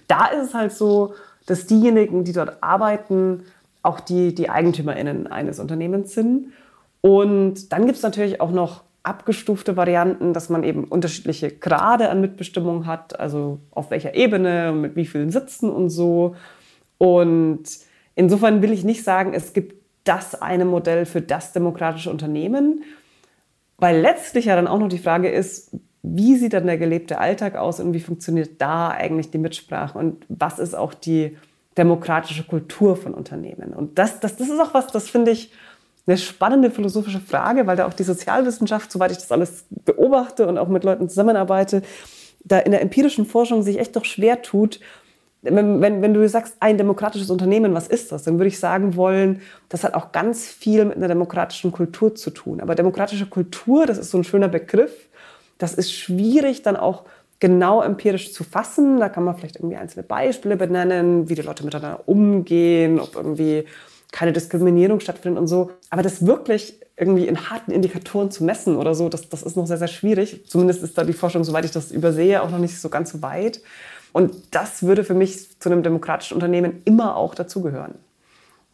[0.08, 1.14] Da ist es halt so,
[1.46, 3.44] dass diejenigen, die dort arbeiten,
[3.82, 6.52] auch die, die EigentümerInnen eines Unternehmens sind.
[7.00, 12.20] Und dann gibt es natürlich auch noch abgestufte Varianten, dass man eben unterschiedliche Grade an
[12.20, 16.36] Mitbestimmung hat, also auf welcher Ebene, mit wie vielen Sitzen und so.
[16.98, 17.64] Und
[18.14, 22.84] insofern will ich nicht sagen, es gibt das eine Modell für das demokratische Unternehmen?
[23.78, 27.56] Weil letztlich ja dann auch noch die Frage ist, wie sieht dann der gelebte Alltag
[27.56, 31.36] aus und wie funktioniert da eigentlich die Mitsprache und was ist auch die
[31.78, 33.72] demokratische Kultur von Unternehmen?
[33.72, 35.52] Und das, das, das ist auch was, das finde ich
[36.06, 40.58] eine spannende philosophische Frage, weil da auch die Sozialwissenschaft, soweit ich das alles beobachte und
[40.58, 41.82] auch mit Leuten zusammenarbeite,
[42.44, 44.80] da in der empirischen Forschung sich echt doch schwer tut,
[45.42, 48.22] wenn, wenn, wenn du sagst, ein demokratisches Unternehmen, was ist das?
[48.22, 52.30] Dann würde ich sagen wollen, das hat auch ganz viel mit einer demokratischen Kultur zu
[52.30, 52.60] tun.
[52.60, 55.08] Aber demokratische Kultur, das ist so ein schöner Begriff,
[55.58, 57.04] das ist schwierig dann auch
[57.40, 59.00] genau empirisch zu fassen.
[59.00, 63.64] Da kann man vielleicht irgendwie einzelne Beispiele benennen, wie die Leute miteinander umgehen, ob irgendwie
[64.12, 65.72] keine Diskriminierung stattfindet und so.
[65.90, 69.66] Aber das wirklich irgendwie in harten Indikatoren zu messen oder so, das, das ist noch
[69.66, 70.46] sehr, sehr schwierig.
[70.46, 73.22] Zumindest ist da die Forschung, soweit ich das übersehe, auch noch nicht so ganz so
[73.22, 73.60] weit.
[74.12, 77.94] Und das würde für mich zu einem demokratischen Unternehmen immer auch dazugehören,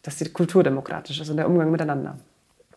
[0.03, 2.18] dass die Kultur demokratisch ist und der Umgang miteinander.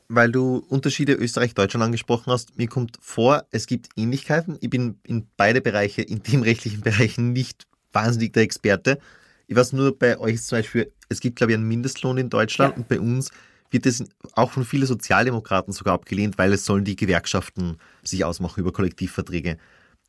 [0.07, 4.57] Weil du Unterschiede Österreich-Deutschland angesprochen hast, mir kommt vor, es gibt Ähnlichkeiten.
[4.59, 8.99] Ich bin in beide Bereiche, in dem rechtlichen Bereich nicht wahnsinnig der Experte.
[9.47, 12.73] Ich weiß nur, bei euch zum Beispiel, es gibt, glaube ich, einen Mindestlohn in Deutschland
[12.73, 12.77] ja.
[12.77, 13.31] und bei uns
[13.69, 18.59] wird es auch von vielen Sozialdemokraten sogar abgelehnt, weil es sollen die Gewerkschaften sich ausmachen
[18.59, 19.57] über Kollektivverträge.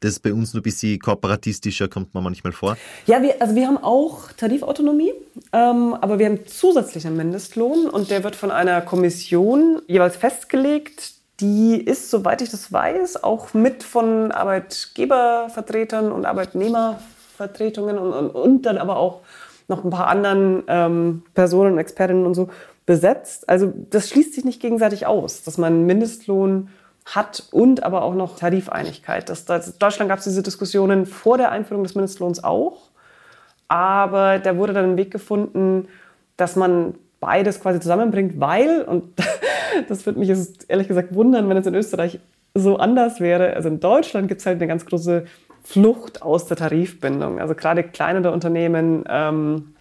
[0.03, 2.77] Das ist bei uns nur ein bisschen kooperatistischer, kommt man manchmal vor.
[3.07, 5.13] Ja, wir, also wir haben auch Tarifautonomie,
[5.53, 11.15] ähm, aber wir haben zusätzlichen Mindestlohn und der wird von einer Kommission jeweils festgelegt.
[11.41, 18.63] Die ist, soweit ich das weiß, auch mit von Arbeitgebervertretern und Arbeitnehmervertretungen und, und, und
[18.63, 19.21] dann aber auch
[19.69, 22.49] noch ein paar anderen ähm, Personen, Expertinnen und so
[22.87, 23.49] besetzt.
[23.49, 26.71] Also das schließt sich nicht gegenseitig aus, dass man Mindestlohn
[27.05, 29.29] hat und aber auch noch Tarifeinigkeit.
[29.29, 32.91] Das, das, in Deutschland gab es diese Diskussionen vor der Einführung des Mindestlohns auch,
[33.69, 35.89] aber da wurde dann ein Weg gefunden,
[36.37, 39.05] dass man beides quasi zusammenbringt, weil, und
[39.89, 42.21] das würde mich jetzt ehrlich gesagt wundern, wenn es in Österreich
[42.55, 43.55] so anders wäre.
[43.55, 45.25] Also in Deutschland gibt es halt eine ganz große
[45.65, 47.41] Flucht aus der Tarifbindung.
[47.41, 49.75] Also gerade kleinere Unternehmen, ähm,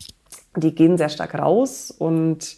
[0.56, 2.58] die gehen sehr stark raus und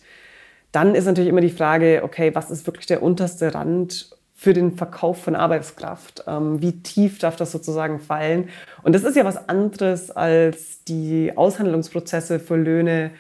[0.72, 4.13] dann ist natürlich immer die Frage, okay, was ist wirklich der unterste Rand
[4.44, 6.26] für den Verkauf von Arbeitskraft?
[6.28, 8.50] Ähm, wie tief darf das sozusagen fallen?
[8.82, 13.12] Und das ist ja was anderes als die Aushandlungsprozesse für Löhne,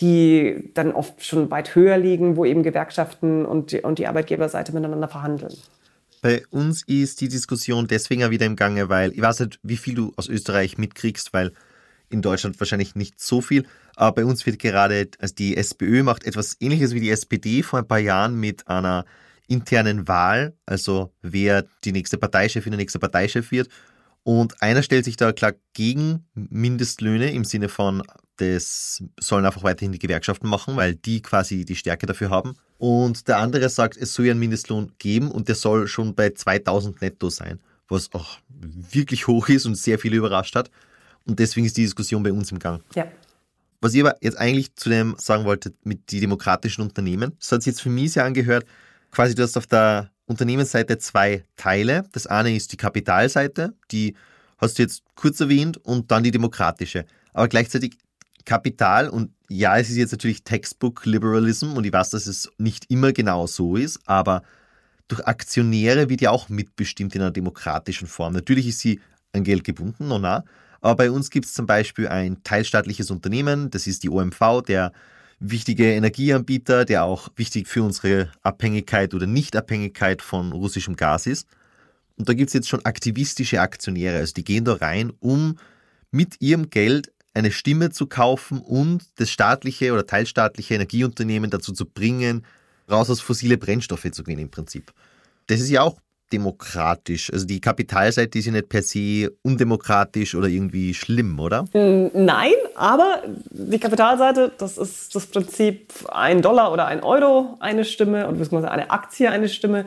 [0.00, 4.72] die dann oft schon weit höher liegen, wo eben Gewerkschaften und die, und die Arbeitgeberseite
[4.72, 5.52] miteinander verhandeln.
[6.22, 9.76] Bei uns ist die Diskussion deswegen ja wieder im Gange, weil ich weiß nicht, wie
[9.76, 11.52] viel du aus Österreich mitkriegst, weil
[12.08, 13.66] in Deutschland wahrscheinlich nicht so viel.
[13.94, 17.80] Aber bei uns wird gerade, also die SPÖ macht etwas ähnliches wie die SPD vor
[17.80, 19.04] ein paar Jahren mit einer
[19.48, 23.68] internen Wahl, also wer die nächste Parteichefin, der nächste Parteichef wird.
[24.24, 28.02] Und einer stellt sich da klar gegen Mindestlöhne im Sinne von,
[28.36, 32.54] das sollen einfach weiterhin die Gewerkschaften machen, weil die quasi die Stärke dafür haben.
[32.78, 36.30] Und der andere sagt, es soll ja einen Mindestlohn geben und der soll schon bei
[36.30, 40.70] 2000 netto sein, was auch wirklich hoch ist und sehr viele überrascht hat.
[41.24, 42.82] Und deswegen ist die Diskussion bei uns im Gang.
[42.94, 43.06] Ja.
[43.80, 47.62] Was ich aber jetzt eigentlich zu dem sagen wollte, mit den demokratischen Unternehmen, das hat
[47.62, 48.64] sich jetzt für mich sehr angehört,
[49.12, 52.04] quasi du hast auf der Unternehmensseite zwei Teile.
[52.12, 54.16] Das eine ist die Kapitalseite, die
[54.58, 57.04] hast du jetzt kurz erwähnt, und dann die demokratische.
[57.32, 57.98] Aber gleichzeitig
[58.44, 62.90] Kapital und ja, es ist jetzt natürlich Textbook Liberalism und ich weiß, dass es nicht
[62.90, 64.42] immer genau so ist, aber
[65.08, 68.32] durch Aktionäre wird ja auch mitbestimmt in einer demokratischen Form.
[68.32, 69.00] Natürlich ist sie
[69.32, 70.16] an Geld gebunden, no,
[70.80, 74.92] aber bei uns gibt es zum Beispiel ein teilstaatliches Unternehmen, das ist die OMV, der
[75.42, 81.46] wichtige Energieanbieter, der auch wichtig für unsere Abhängigkeit oder Nichtabhängigkeit von russischem Gas ist.
[82.16, 85.58] Und da gibt es jetzt schon aktivistische Aktionäre, also die gehen da rein, um
[86.10, 91.86] mit ihrem Geld eine Stimme zu kaufen und das staatliche oder teilstaatliche Energieunternehmen dazu zu
[91.86, 92.44] bringen,
[92.90, 94.92] raus aus fossile Brennstoffe zu gehen im Prinzip.
[95.46, 95.98] Das ist ja auch
[96.32, 97.32] demokratisch.
[97.32, 101.64] Also die Kapitalseite ist ja nicht per se undemokratisch oder irgendwie schlimm, oder?
[101.74, 107.84] Mm, nein, aber die Kapitalseite, das ist das Prinzip ein Dollar oder ein Euro eine
[107.84, 109.86] Stimme und beziehungsweise eine Aktie eine Stimme.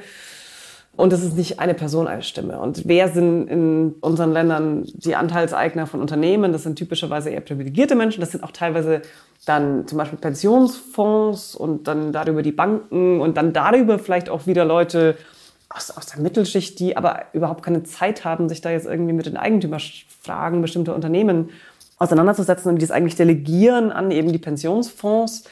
[0.98, 2.58] Und es ist nicht eine Person eine Stimme.
[2.58, 6.54] Und wer sind in unseren Ländern die Anteilseigner von Unternehmen?
[6.54, 8.22] Das sind typischerweise eher privilegierte Menschen.
[8.22, 9.02] Das sind auch teilweise
[9.46, 14.64] dann zum Beispiel Pensionsfonds und dann darüber die Banken und dann darüber vielleicht auch wieder
[14.64, 15.18] Leute
[15.76, 19.26] aus, aus der Mittelschicht, die aber überhaupt keine Zeit haben, sich da jetzt irgendwie mit
[19.26, 21.50] den Eigentümerfragen bestimmter Unternehmen
[21.98, 25.44] auseinanderzusetzen und die das eigentlich delegieren an eben die Pensionsfonds.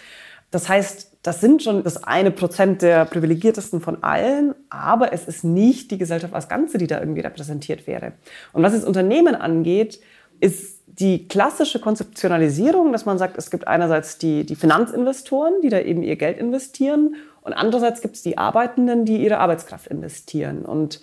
[0.52, 5.44] Das heißt, das sind schon das eine Prozent der privilegiertesten von allen, aber es ist
[5.44, 8.14] nicht die Gesellschaft als Ganze, die da irgendwie repräsentiert wäre.
[8.52, 10.02] Und was das Unternehmen angeht,
[10.42, 15.80] ist die klassische Konzeptionalisierung, dass man sagt, es gibt einerseits die, die Finanzinvestoren, die da
[15.80, 20.64] eben ihr Geld investieren, und andererseits gibt es die Arbeitenden, die ihre Arbeitskraft investieren.
[20.64, 21.02] Und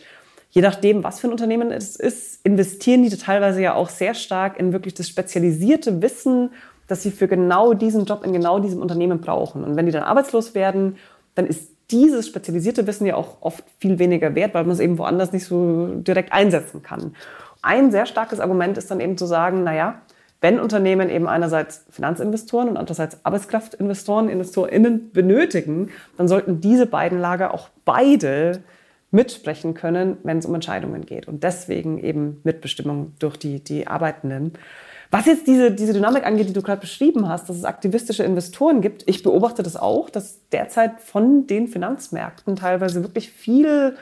[0.50, 4.58] je nachdem, was für ein Unternehmen es ist, investieren die teilweise ja auch sehr stark
[4.58, 6.50] in wirklich das spezialisierte Wissen
[6.90, 9.64] das sie für genau diesen Job in genau diesem Unternehmen brauchen.
[9.64, 10.96] Und wenn die dann arbeitslos werden,
[11.34, 14.98] dann ist dieses spezialisierte Wissen ja auch oft viel weniger wert, weil man es eben
[14.98, 17.14] woanders nicht so direkt einsetzen kann.
[17.62, 20.00] Ein sehr starkes Argument ist dann eben zu sagen, naja,
[20.40, 27.52] wenn Unternehmen eben einerseits Finanzinvestoren und andererseits Arbeitskraftinvestoren, InvestorInnen benötigen, dann sollten diese beiden Lager
[27.52, 28.62] auch beide
[29.10, 31.28] mitsprechen können, wenn es um Entscheidungen geht.
[31.28, 34.52] Und deswegen eben Mitbestimmung durch die, die Arbeitenden.
[35.10, 38.80] Was jetzt diese, diese Dynamik angeht, die du gerade beschrieben hast, dass es aktivistische Investoren
[38.80, 43.96] gibt, ich beobachte das auch, dass derzeit von den Finanzmärkten teilweise wirklich viel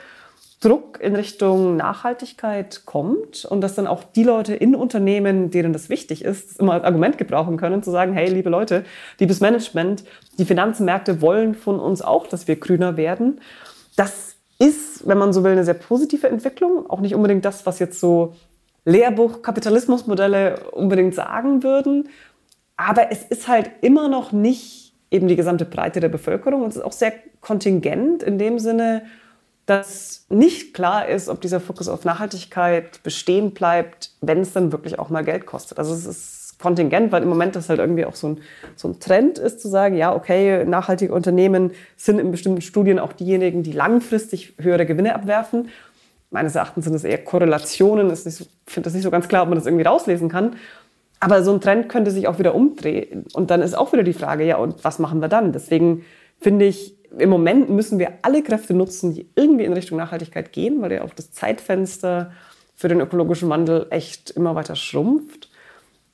[0.59, 5.87] Druck in Richtung Nachhaltigkeit kommt und dass dann auch die Leute in Unternehmen, denen das
[5.87, 8.83] wichtig ist, immer als Argument gebrauchen können, zu sagen, hey, liebe Leute,
[9.19, 10.03] liebes Management,
[10.37, 13.39] die Finanzmärkte wollen von uns auch, dass wir grüner werden.
[13.95, 16.89] Das ist, wenn man so will, eine sehr positive Entwicklung.
[16.89, 18.35] Auch nicht unbedingt das, was jetzt so
[18.83, 22.09] Lehrbuch-Kapitalismusmodelle unbedingt sagen würden.
[22.75, 26.75] Aber es ist halt immer noch nicht eben die gesamte Breite der Bevölkerung und es
[26.77, 29.03] ist auch sehr kontingent in dem Sinne,
[29.69, 34.99] dass nicht klar ist, ob dieser Fokus auf Nachhaltigkeit bestehen bleibt, wenn es dann wirklich
[34.99, 35.77] auch mal Geld kostet.
[35.77, 38.41] Also es ist kontingent, weil im Moment das halt irgendwie auch so ein,
[38.75, 43.13] so ein Trend ist, zu sagen, ja, okay, nachhaltige Unternehmen sind in bestimmten Studien auch
[43.13, 45.69] diejenigen, die langfristig höhere Gewinne abwerfen.
[46.31, 48.11] Meines Erachtens sind es eher Korrelationen.
[48.11, 50.57] Ich so, finde das nicht so ganz klar, ob man das irgendwie rauslesen kann.
[51.19, 53.25] Aber so ein Trend könnte sich auch wieder umdrehen.
[53.33, 55.53] Und dann ist auch wieder die Frage, ja, und was machen wir dann?
[55.53, 56.03] Deswegen
[56.39, 60.81] finde ich, im Moment müssen wir alle Kräfte nutzen, die irgendwie in Richtung Nachhaltigkeit gehen,
[60.81, 62.31] weil ja auch das Zeitfenster
[62.75, 65.49] für den ökologischen Wandel echt immer weiter schrumpft.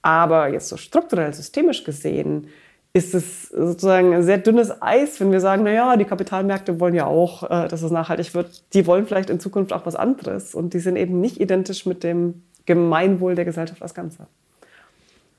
[0.01, 2.47] Aber jetzt so strukturell, systemisch gesehen,
[2.93, 7.05] ist es sozusagen ein sehr dünnes Eis, wenn wir sagen, naja, die Kapitalmärkte wollen ja
[7.05, 8.63] auch, äh, dass es nachhaltig wird.
[8.73, 10.55] Die wollen vielleicht in Zukunft auch was anderes.
[10.55, 14.27] Und die sind eben nicht identisch mit dem Gemeinwohl der Gesellschaft als Ganze.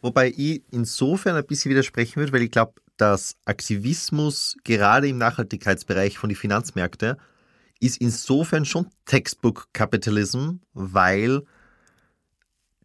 [0.03, 6.19] Wobei ich insofern ein bisschen widersprechen würde, weil ich glaube, dass Aktivismus gerade im Nachhaltigkeitsbereich
[6.19, 7.17] von den Finanzmärkten
[7.81, 11.43] ist insofern schon Textbook Capitalism, weil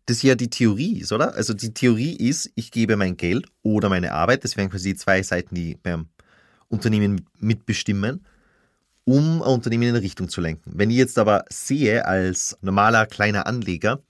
[0.05, 1.35] das ja die Theorie ist, oder?
[1.35, 5.23] Also die Theorie ist, ich gebe mein Geld oder meine Arbeit, das wären quasi zwei
[5.23, 6.07] Seiten, die beim
[6.67, 8.25] Unternehmen mitbestimmen,
[9.05, 10.71] um ein Unternehmen in eine Richtung zu lenken.
[10.75, 14.01] Wenn ich jetzt aber sehe als normaler kleiner Anleger,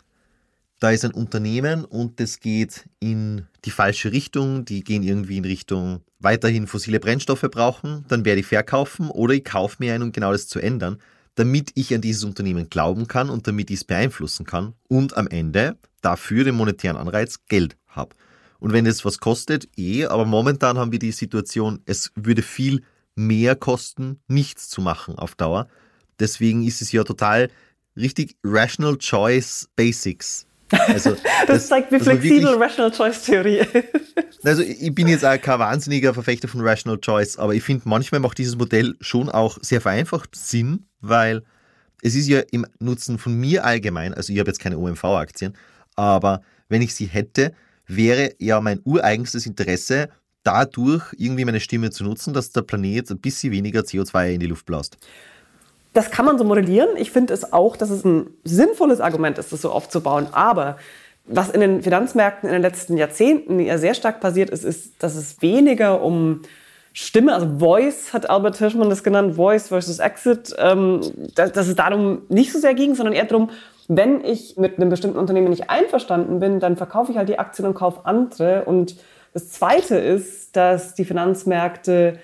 [0.81, 5.45] da ist ein Unternehmen und das geht in die falsche Richtung, die gehen irgendwie in
[5.45, 10.11] Richtung weiterhin fossile Brennstoffe brauchen, dann werde ich verkaufen oder ich kaufe mir ein, um
[10.11, 10.97] genau das zu ändern,
[11.35, 15.27] damit ich an dieses Unternehmen glauben kann und damit ich es beeinflussen kann und am
[15.27, 18.15] Ende dafür den monetären Anreiz Geld habe.
[18.57, 22.81] Und wenn es was kostet, eh, aber momentan haben wir die Situation, es würde viel
[23.13, 25.67] mehr kosten, nichts zu machen auf Dauer.
[26.19, 27.51] Deswegen ist es ja total
[27.95, 34.45] richtig Rational Choice Basics also, das, das, zeigt, wie flexibel wirklich, Rational Choice Theorie ist.
[34.45, 38.21] Also ich bin jetzt auch kein wahnsinniger Verfechter von Rational Choice, aber ich finde, manchmal
[38.21, 41.43] macht dieses Modell schon auch sehr vereinfacht Sinn, weil
[42.01, 45.53] es ist ja im Nutzen von mir allgemein, also ich habe jetzt keine OMV-Aktien,
[45.95, 47.53] aber wenn ich sie hätte,
[47.85, 50.09] wäre ja mein ureigenstes Interesse,
[50.43, 54.47] dadurch irgendwie meine Stimme zu nutzen, dass der Planet ein bisschen weniger CO2 in die
[54.47, 54.97] Luft blast.
[55.93, 56.89] Das kann man so modellieren.
[56.95, 60.27] Ich finde es auch, dass es ein sinnvolles Argument ist, das so aufzubauen.
[60.31, 60.77] Aber
[61.25, 65.15] was in den Finanzmärkten in den letzten Jahrzehnten ja sehr stark passiert ist, ist, dass
[65.15, 66.41] es weniger um
[66.93, 71.01] Stimme, also Voice hat Albert Hirschmann das genannt, Voice versus Exit, ähm,
[71.35, 73.49] dass, dass es darum nicht so sehr ging, sondern eher darum,
[73.87, 77.67] wenn ich mit einem bestimmten Unternehmen nicht einverstanden bin, dann verkaufe ich halt die Aktien
[77.67, 78.65] und kaufe andere.
[78.65, 78.95] Und
[79.33, 82.19] das Zweite ist, dass die Finanzmärkte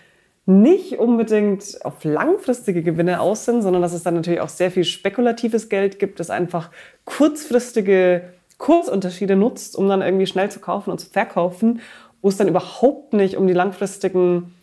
[0.47, 4.85] nicht unbedingt auf langfristige Gewinne aus sind, sondern dass es dann natürlich auch sehr viel
[4.85, 6.71] spekulatives Geld gibt, das einfach
[7.03, 11.81] kurzfristige Kursunterschiede nutzt, um dann irgendwie schnell zu kaufen und zu verkaufen,
[12.21, 14.55] wo es dann überhaupt nicht um die langfristigen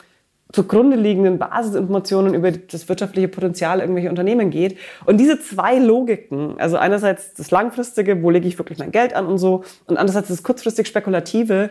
[0.53, 4.78] zugrunde liegenden Basisinformationen über das wirtschaftliche Potenzial irgendwelcher Unternehmen geht.
[5.05, 9.26] Und diese zwei Logiken, also einerseits das langfristige, wo lege ich wirklich mein Geld an
[9.26, 11.70] und so, und andererseits das kurzfristig spekulative,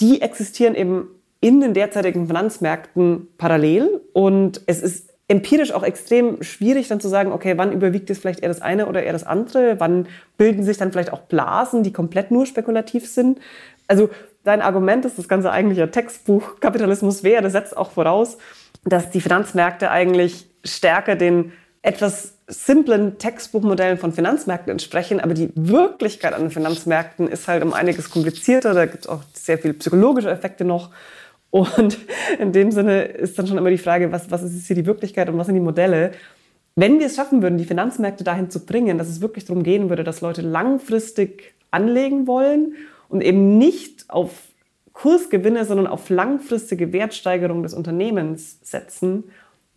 [0.00, 1.08] die existieren eben
[1.46, 4.00] in den derzeitigen Finanzmärkten parallel.
[4.12, 8.40] Und es ist empirisch auch extrem schwierig dann zu sagen, okay, wann überwiegt es vielleicht
[8.40, 11.92] eher das eine oder eher das andere, wann bilden sich dann vielleicht auch Blasen, die
[11.92, 13.38] komplett nur spekulativ sind.
[13.86, 14.10] Also
[14.42, 18.38] dein Argument ist das ganze eigentlich ein Textbuch Kapitalismus wäre, das setzt auch voraus,
[18.84, 26.32] dass die Finanzmärkte eigentlich stärker den etwas simplen Textbuchmodellen von Finanzmärkten entsprechen, aber die Wirklichkeit
[26.32, 30.28] an den Finanzmärkten ist halt um einiges komplizierter, da gibt es auch sehr viele psychologische
[30.28, 30.90] Effekte noch
[31.50, 31.98] und
[32.38, 35.28] in dem Sinne ist dann schon immer die Frage, was, was ist hier die Wirklichkeit
[35.28, 36.12] und was sind die Modelle?
[36.74, 39.88] Wenn wir es schaffen würden, die Finanzmärkte dahin zu bringen, dass es wirklich darum gehen
[39.88, 42.74] würde, dass Leute langfristig anlegen wollen
[43.08, 44.30] und eben nicht auf
[44.92, 49.24] Kursgewinne, sondern auf langfristige Wertsteigerung des Unternehmens setzen,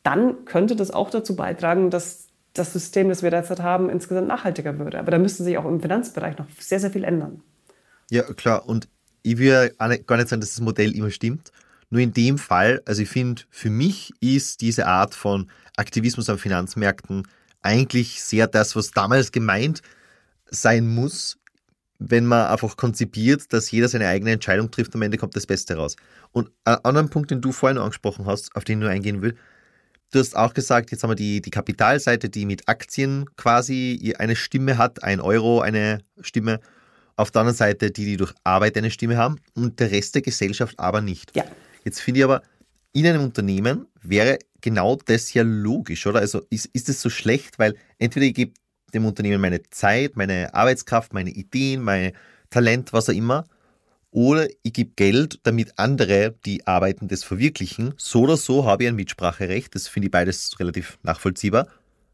[0.03, 4.80] dann könnte das auch dazu beitragen, dass das System, das wir derzeit haben, insgesamt nachhaltiger
[4.80, 4.99] würde.
[4.99, 7.41] Aber da müsste sich auch im Finanzbereich noch sehr, sehr viel ändern.
[8.09, 8.67] Ja, klar.
[8.67, 8.88] Und
[9.24, 11.51] ich will gar nicht sagen, dass das Modell immer stimmt.
[11.89, 16.38] Nur in dem Fall, also ich finde, für mich ist diese Art von Aktivismus an
[16.38, 17.28] Finanzmärkten
[17.61, 19.82] eigentlich sehr das, was damals gemeint
[20.51, 21.38] sein muss,
[21.99, 25.76] wenn man einfach konzipiert, dass jeder seine eigene Entscheidung trifft, am Ende kommt das Beste
[25.76, 25.95] raus.
[26.32, 29.36] Und einen anderen Punkt, den du vorhin angesprochen hast, auf den ich nur eingehen will,
[30.11, 34.36] du hast auch gesagt, jetzt haben wir die, die Kapitalseite, die mit Aktien quasi eine
[34.36, 36.61] Stimme hat, ein Euro eine Stimme,
[37.20, 40.22] auf der anderen Seite die, die durch Arbeit eine Stimme haben und der Rest der
[40.22, 41.36] Gesellschaft aber nicht.
[41.36, 41.43] Ja.
[41.84, 42.41] Jetzt finde ich aber,
[42.93, 46.20] in einem Unternehmen wäre genau das ja logisch, oder?
[46.20, 48.53] Also ist, ist es so schlecht, weil entweder ich gebe
[48.93, 52.13] dem Unternehmen meine Zeit, meine Arbeitskraft, meine Ideen, mein
[52.49, 53.45] Talent, was auch immer,
[54.11, 57.93] oder ich gebe Geld, damit andere, die arbeiten, das verwirklichen.
[57.97, 59.76] So oder so habe ich ein Mitspracherecht.
[59.76, 61.67] Das finde ich beides relativ nachvollziehbar.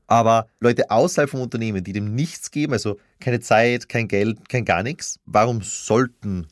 [0.07, 4.65] Aber Leute außerhalb vom Unternehmen, die dem nichts geben, also keine Zeit, kein Geld, kein
[4.65, 6.47] gar nichts, warum sollten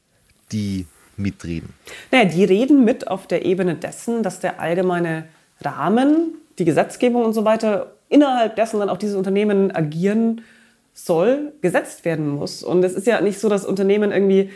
[0.52, 0.88] die
[1.18, 1.70] mitreden?
[2.12, 5.26] Naja, die reden mit auf der Ebene dessen, dass der allgemeine
[5.62, 10.42] Rahmen, die Gesetzgebung und so weiter, innerhalb dessen dann auch diese Unternehmen agieren
[10.94, 12.64] soll, gesetzt werden muss.
[12.64, 14.52] Und es ist ja nicht so, dass Unternehmen irgendwie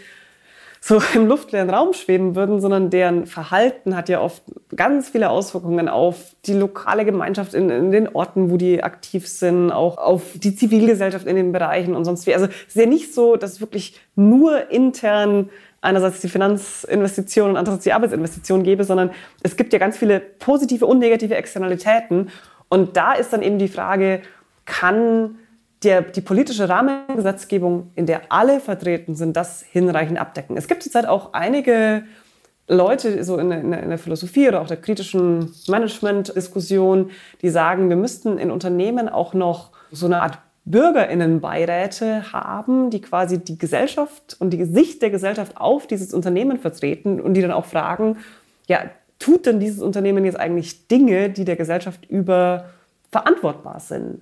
[0.80, 4.44] so im luftleeren Raum schweben würden, sondern deren Verhalten hat ja oft
[4.76, 9.72] ganz viele Auswirkungen auf die lokale Gemeinschaft in, in, den Orten, wo die aktiv sind,
[9.72, 12.34] auch auf die Zivilgesellschaft in den Bereichen und sonst wie.
[12.34, 15.50] Also es ist ja nicht so, dass wirklich nur intern
[15.82, 19.12] einerseits die Finanzinvestitionen und andererseits die Arbeitsinvestitionen gäbe, sondern
[19.44, 22.30] es gibt ja ganz viele positive und negative Externalitäten.
[22.70, 24.22] Und da ist dann eben die Frage,
[24.66, 25.38] kann
[25.84, 30.58] der, die politische Rahmengesetzgebung, in der alle vertreten sind, das hinreichend abdecken.
[30.58, 32.04] Es gibt zurzeit auch einige
[32.68, 37.12] Leute so in, in, in der Philosophie oder auch der kritischen Management-Diskussion,
[37.42, 43.40] die sagen, wir müssten in Unternehmen auch noch so eine Art Bürgerinnenbeiräte haben, die quasi
[43.40, 47.66] die Gesellschaft und die Sicht der Gesellschaft auf dieses Unternehmen vertreten und die dann auch
[47.66, 48.18] fragen,
[48.68, 48.82] ja,
[49.18, 52.66] tut denn dieses Unternehmen jetzt eigentlich Dinge, die der Gesellschaft über
[53.12, 54.22] verantwortbar sind?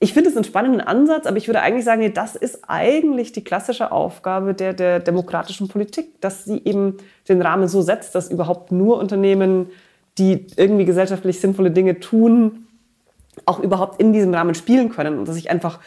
[0.00, 3.42] Ich finde es einen spannenden Ansatz, aber ich würde eigentlich sagen, das ist eigentlich die
[3.42, 8.70] klassische Aufgabe der, der demokratischen Politik, dass sie eben den Rahmen so setzt, dass überhaupt
[8.70, 9.70] nur Unternehmen,
[10.16, 12.68] die irgendwie gesellschaftlich sinnvolle Dinge tun,
[13.44, 15.80] auch überhaupt in diesem Rahmen spielen können und dass sich einfach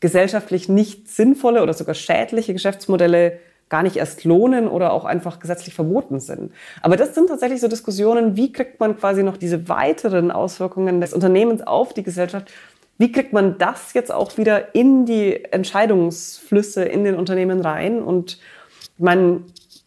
[0.00, 3.38] gesellschaftlich nicht sinnvolle oder sogar schädliche Geschäftsmodelle
[3.70, 6.52] gar nicht erst lohnen oder auch einfach gesetzlich verboten sind.
[6.82, 11.14] Aber das sind tatsächlich so Diskussionen, wie kriegt man quasi noch diese weiteren Auswirkungen des
[11.14, 12.52] Unternehmens auf die Gesellschaft
[12.98, 18.02] wie kriegt man das jetzt auch wieder in die Entscheidungsflüsse in den Unternehmen rein?
[18.02, 18.38] Und
[18.80, 19.42] ich meine,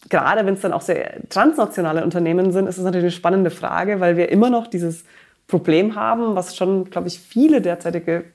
[0.09, 3.99] gerade wenn es dann auch sehr transnationale Unternehmen sind, ist es natürlich eine spannende Frage,
[3.99, 5.05] weil wir immer noch dieses
[5.47, 8.25] Problem haben, was schon, glaube ich, viele derzeitige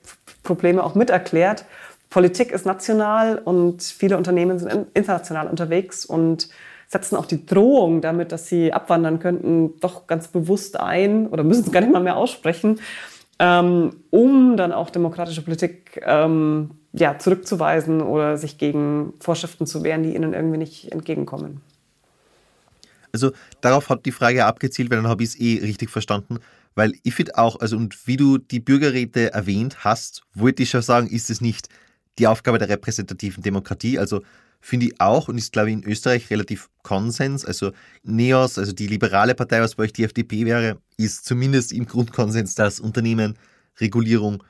[0.41, 1.65] Probleme auch mit erklärt.
[2.09, 6.49] Politik ist national und viele Unternehmen sind international unterwegs und
[6.87, 11.65] setzen auch die Drohung damit, dass sie abwandern könnten, doch ganz bewusst ein oder müssen
[11.65, 12.79] es gar nicht mal mehr aussprechen
[13.39, 20.03] ähm, um dann auch demokratische Politik ähm, ja, zurückzuweisen oder sich gegen Vorschriften zu wehren,
[20.03, 21.61] die ihnen irgendwie nicht entgegenkommen.
[23.11, 23.31] Also
[23.61, 26.39] darauf hat die Frage abgezielt, weil dann habe ich es eh richtig verstanden.
[26.75, 30.81] Weil ich finde auch, also und wie du die Bürgerräte erwähnt hast, wollte ich schon
[30.81, 31.69] sagen, ist es nicht
[32.17, 33.99] die Aufgabe der repräsentativen Demokratie.
[33.99, 34.21] Also
[34.63, 37.43] finde ich auch und ist, glaube ich, in Österreich relativ Konsens.
[37.43, 41.85] Also NEOS, also die liberale Partei, was bei euch die FDP wäre, ist zumindest im
[41.85, 43.37] Grundkonsens, dass Unternehmen
[43.81, 44.41] Regulierung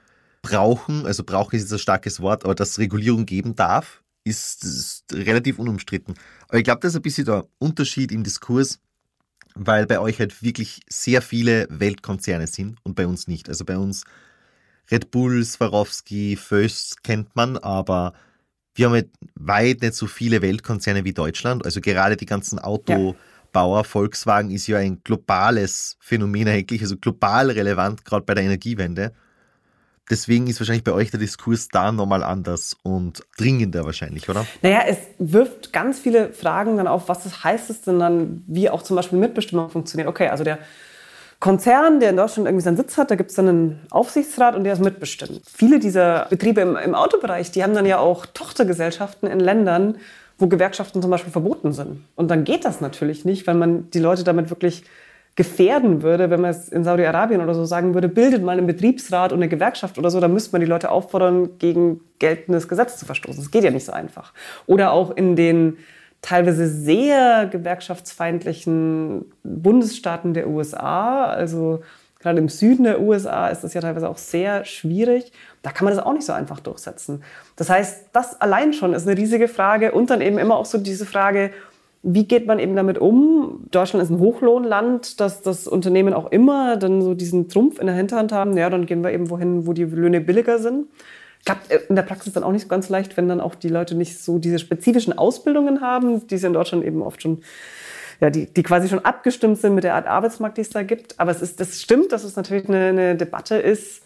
[0.44, 1.08] brauchen.
[1.08, 5.58] Also brauchen ist jetzt ein starkes Wort, aber dass Regulierung geben darf, ist, ist relativ
[5.58, 6.14] unumstritten.
[6.48, 8.80] Aber ich glaube, das ist ein bisschen der Unterschied im Diskurs,
[9.56, 13.50] weil bei euch halt wirklich sehr viele Weltkonzerne sind und bei uns nicht.
[13.50, 14.04] Also bei uns
[14.92, 18.14] Red Bull, Swarovski, Föst kennt man, aber
[18.76, 21.66] wir haben halt weit nicht so viele Weltkonzerne wie Deutschland.
[21.66, 23.84] Also gerade die ganzen Autobauer, ja.
[23.84, 29.14] Volkswagen ist ja ein globales Phänomen eigentlich, also global relevant, gerade bei der Energiewende.
[30.10, 34.46] Deswegen ist wahrscheinlich bei euch der Diskurs da nochmal anders und dringender wahrscheinlich, oder?
[34.62, 38.82] Naja, es wirft ganz viele Fragen dann auf, was heißt es denn dann, wie auch
[38.82, 40.10] zum Beispiel Mitbestimmung funktioniert.
[40.10, 40.60] Okay, also der
[41.44, 44.64] Konzern, der in Deutschland irgendwie seinen Sitz hat, da gibt es dann einen Aufsichtsrat und
[44.64, 45.42] der ist mitbestimmt.
[45.46, 49.98] Viele dieser Betriebe im, im Autobereich, die haben dann ja auch Tochtergesellschaften in Ländern,
[50.38, 52.06] wo Gewerkschaften zum Beispiel verboten sind.
[52.16, 54.86] Und dann geht das natürlich nicht, weil man die Leute damit wirklich
[55.36, 59.34] gefährden würde, wenn man es in Saudi-Arabien oder so sagen würde, bildet mal einen Betriebsrat
[59.34, 63.06] und eine Gewerkschaft oder so, dann müsste man die Leute auffordern, gegen geltendes Gesetz zu
[63.06, 63.44] verstoßen.
[63.44, 64.32] Das geht ja nicht so einfach.
[64.66, 65.76] Oder auch in den
[66.24, 71.82] teilweise sehr gewerkschaftsfeindlichen Bundesstaaten der USA, also
[72.20, 75.34] gerade im Süden der USA ist das ja teilweise auch sehr schwierig.
[75.62, 77.24] Da kann man das auch nicht so einfach durchsetzen.
[77.58, 80.78] Das heißt, das allein schon ist eine riesige Frage und dann eben immer auch so
[80.78, 81.52] diese Frage,
[82.04, 83.66] wie geht man eben damit um?
[83.72, 87.96] Deutschland ist ein Hochlohnland, dass das Unternehmen auch immer dann so diesen Trumpf in der
[87.96, 88.56] Hinterhand haben.
[88.56, 90.88] Ja, dann gehen wir eben wohin, wo die Löhne billiger sind
[91.46, 93.96] klappt äh, in der Praxis dann auch nicht ganz leicht, wenn dann auch die Leute
[93.96, 97.42] nicht so diese spezifischen Ausbildungen haben, die es in Deutschland eben oft schon
[98.22, 101.20] ja, die, die quasi schon abgestimmt sind mit der Art Arbeitsmarkt, die es da gibt.
[101.20, 104.02] Aber es ist, das stimmt, dass es natürlich eine, eine Debatte ist.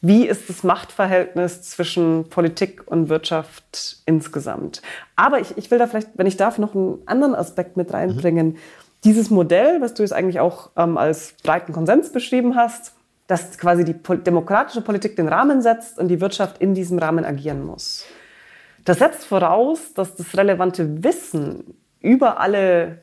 [0.00, 4.80] Wie ist das Machtverhältnis zwischen Politik und Wirtschaft insgesamt?
[5.16, 8.48] Aber ich, ich will da vielleicht, wenn ich darf, noch einen anderen Aspekt mit reinbringen.
[8.48, 8.56] Mhm.
[9.04, 12.94] Dieses Modell, was du jetzt eigentlich auch ähm, als breiten Konsens beschrieben hast,
[13.26, 17.64] dass quasi die demokratische Politik den Rahmen setzt und die Wirtschaft in diesem Rahmen agieren
[17.64, 18.04] muss.
[18.84, 22.98] Das setzt voraus, dass das relevante Wissen über alle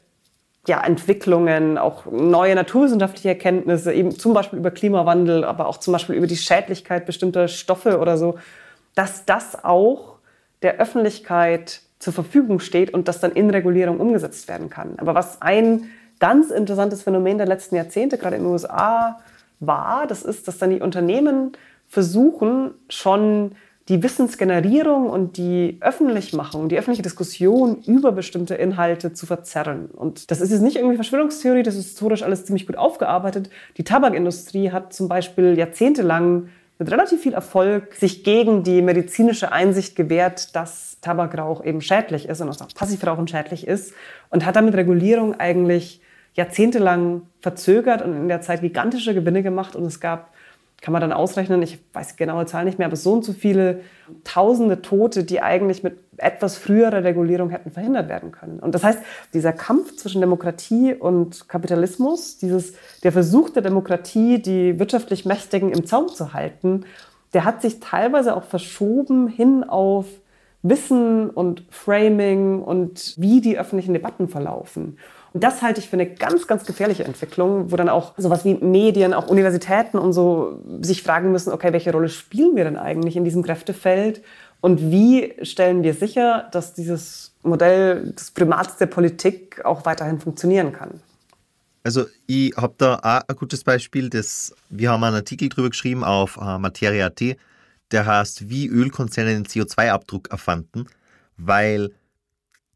[0.67, 6.15] ja, Entwicklungen, auch neue naturwissenschaftliche Erkenntnisse, eben zum Beispiel über Klimawandel, aber auch zum Beispiel
[6.15, 8.37] über die Schädlichkeit bestimmter Stoffe oder so,
[8.93, 10.17] dass das auch
[10.61, 14.99] der Öffentlichkeit zur Verfügung steht und das dann in Regulierung umgesetzt werden kann.
[14.99, 15.89] Aber was ein
[16.19, 19.19] ganz interessantes Phänomen der letzten Jahrzehnte, gerade in den USA,
[19.59, 21.53] war, das ist, dass dann die Unternehmen
[21.87, 23.55] versuchen, schon
[23.89, 29.87] die Wissensgenerierung und die Öffentlichmachung, die öffentliche Diskussion über bestimmte Inhalte zu verzerren.
[29.87, 33.49] Und das ist jetzt nicht irgendwie Verschwörungstheorie, das ist historisch alles ziemlich gut aufgearbeitet.
[33.77, 39.95] Die Tabakindustrie hat zum Beispiel jahrzehntelang mit relativ viel Erfolg sich gegen die medizinische Einsicht
[39.95, 43.93] gewehrt, dass Tabakrauch eben schädlich ist und auch Passivrauchen schädlich ist
[44.29, 46.01] und hat damit Regulierung eigentlich
[46.39, 50.29] jahrzehntelang verzögert und in der Zeit gigantische Gewinne gemacht und es gab
[50.81, 53.33] kann man dann ausrechnen, ich weiß die genaue Zahl nicht mehr, aber so und so
[53.33, 53.81] viele
[54.23, 58.59] tausende Tote, die eigentlich mit etwas früherer Regulierung hätten verhindert werden können.
[58.59, 58.99] Und das heißt,
[59.33, 62.73] dieser Kampf zwischen Demokratie und Kapitalismus, dieses,
[63.03, 66.85] der Versuch der Demokratie, die wirtschaftlich Mächtigen im Zaum zu halten,
[67.33, 70.05] der hat sich teilweise auch verschoben hin auf
[70.61, 74.97] Wissen und Framing und wie die öffentlichen Debatten verlaufen.
[75.33, 78.55] Und das halte ich für eine ganz, ganz gefährliche Entwicklung, wo dann auch sowas wie
[78.55, 83.15] Medien, auch Universitäten und so sich fragen müssen, okay, welche Rolle spielen wir denn eigentlich
[83.15, 84.23] in diesem Kräftefeld?
[84.61, 90.73] Und wie stellen wir sicher, dass dieses Modell des Primats der Politik auch weiterhin funktionieren
[90.73, 90.99] kann?
[91.83, 94.09] Also ich habe da auch ein gutes Beispiel.
[94.09, 97.37] Das, wir haben einen Artikel drüber geschrieben auf äh, Materia.at,
[97.91, 100.87] der heißt, wie Ölkonzerne den CO2-Abdruck erfanden,
[101.37, 101.91] weil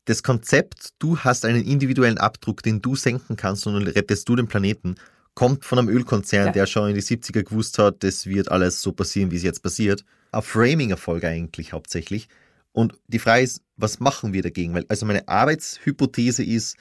[0.05, 4.35] das Konzept, du hast einen individuellen Abdruck, den du senken kannst und dann rettest du
[4.35, 4.95] den Planeten,
[5.33, 6.51] kommt von einem Ölkonzern, ja.
[6.51, 9.63] der schon in die 70er gewusst hat, das wird alles so passieren, wie es jetzt
[9.63, 10.03] passiert.
[10.31, 12.27] Ein Framing-Erfolg eigentlich hauptsächlich.
[12.71, 14.73] Und die Frage ist, was machen wir dagegen?
[14.73, 16.75] Weil, also meine Arbeitshypothese ist,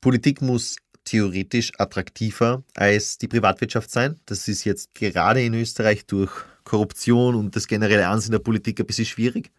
[0.00, 4.18] Politik muss theoretisch attraktiver als die Privatwirtschaft sein.
[4.26, 6.30] Das ist jetzt gerade in Österreich durch
[6.64, 9.50] Korruption und das generelle Ansehen der Politik ein bisschen schwierig.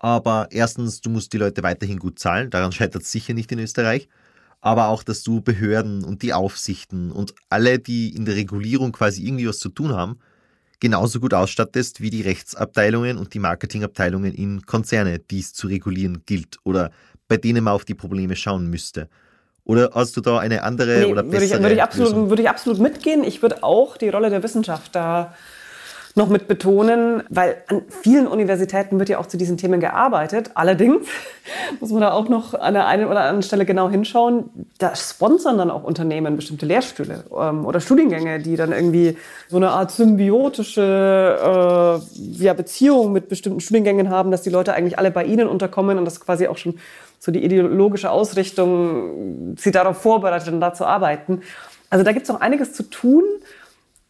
[0.00, 2.50] Aber erstens, du musst die Leute weiterhin gut zahlen.
[2.50, 4.08] Daran scheitert es sicher nicht in Österreich.
[4.60, 9.24] Aber auch, dass du Behörden und die Aufsichten und alle, die in der Regulierung quasi
[9.24, 10.18] irgendwie was zu tun haben,
[10.80, 16.24] genauso gut ausstattest wie die Rechtsabteilungen und die Marketingabteilungen in Konzerne, die es zu regulieren
[16.26, 16.90] gilt oder
[17.28, 19.08] bei denen man auf die Probleme schauen müsste.
[19.64, 22.42] Oder hast du da eine andere nee, oder bessere würde ich, würde ich absolut, Würde
[22.42, 23.24] ich absolut mitgehen.
[23.24, 25.34] Ich würde auch die Rolle der Wissenschaft da
[26.16, 30.50] noch mit betonen, weil an vielen Universitäten wird ja auch zu diesen Themen gearbeitet.
[30.54, 31.06] Allerdings
[31.80, 34.50] muss man da auch noch an der einen oder anderen Stelle genau hinschauen.
[34.78, 39.16] Da sponsern dann auch Unternehmen bestimmte Lehrstühle ähm, oder Studiengänge, die dann irgendwie
[39.48, 44.98] so eine Art symbiotische äh, ja, Beziehung mit bestimmten Studiengängen haben, dass die Leute eigentlich
[44.98, 46.78] alle bei ihnen unterkommen und das quasi auch schon
[47.18, 51.42] so die ideologische Ausrichtung sie darauf vorbereitet, da zu arbeiten.
[51.90, 53.24] Also da gibt es noch einiges zu tun.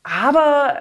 [0.02, 0.76] Aber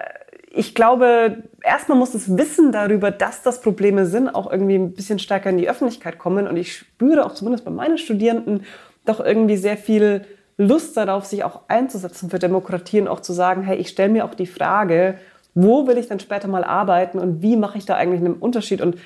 [0.52, 5.20] ich glaube, erstmal muss das Wissen darüber, dass das Probleme sind, auch irgendwie ein bisschen
[5.20, 6.48] stärker in die Öffentlichkeit kommen.
[6.48, 8.64] Und ich spüre auch zumindest bei meinen Studierenden
[9.06, 10.26] doch irgendwie sehr viel
[10.56, 14.24] Lust darauf, sich auch einzusetzen für Demokratie und auch zu sagen, hey, ich stelle mir
[14.24, 15.18] auch die Frage,
[15.54, 18.80] wo will ich dann später mal arbeiten und wie mache ich da eigentlich einen Unterschied?
[18.80, 18.96] Und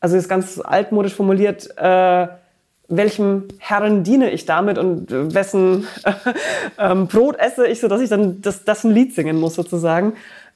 [0.00, 2.28] also ist ganz altmodisch formuliert, äh,
[2.88, 5.86] welchem Herren diene ich damit und wessen
[6.76, 10.14] äh, Brot esse ich, sodass ich dann das, das ein Lied singen muss sozusagen.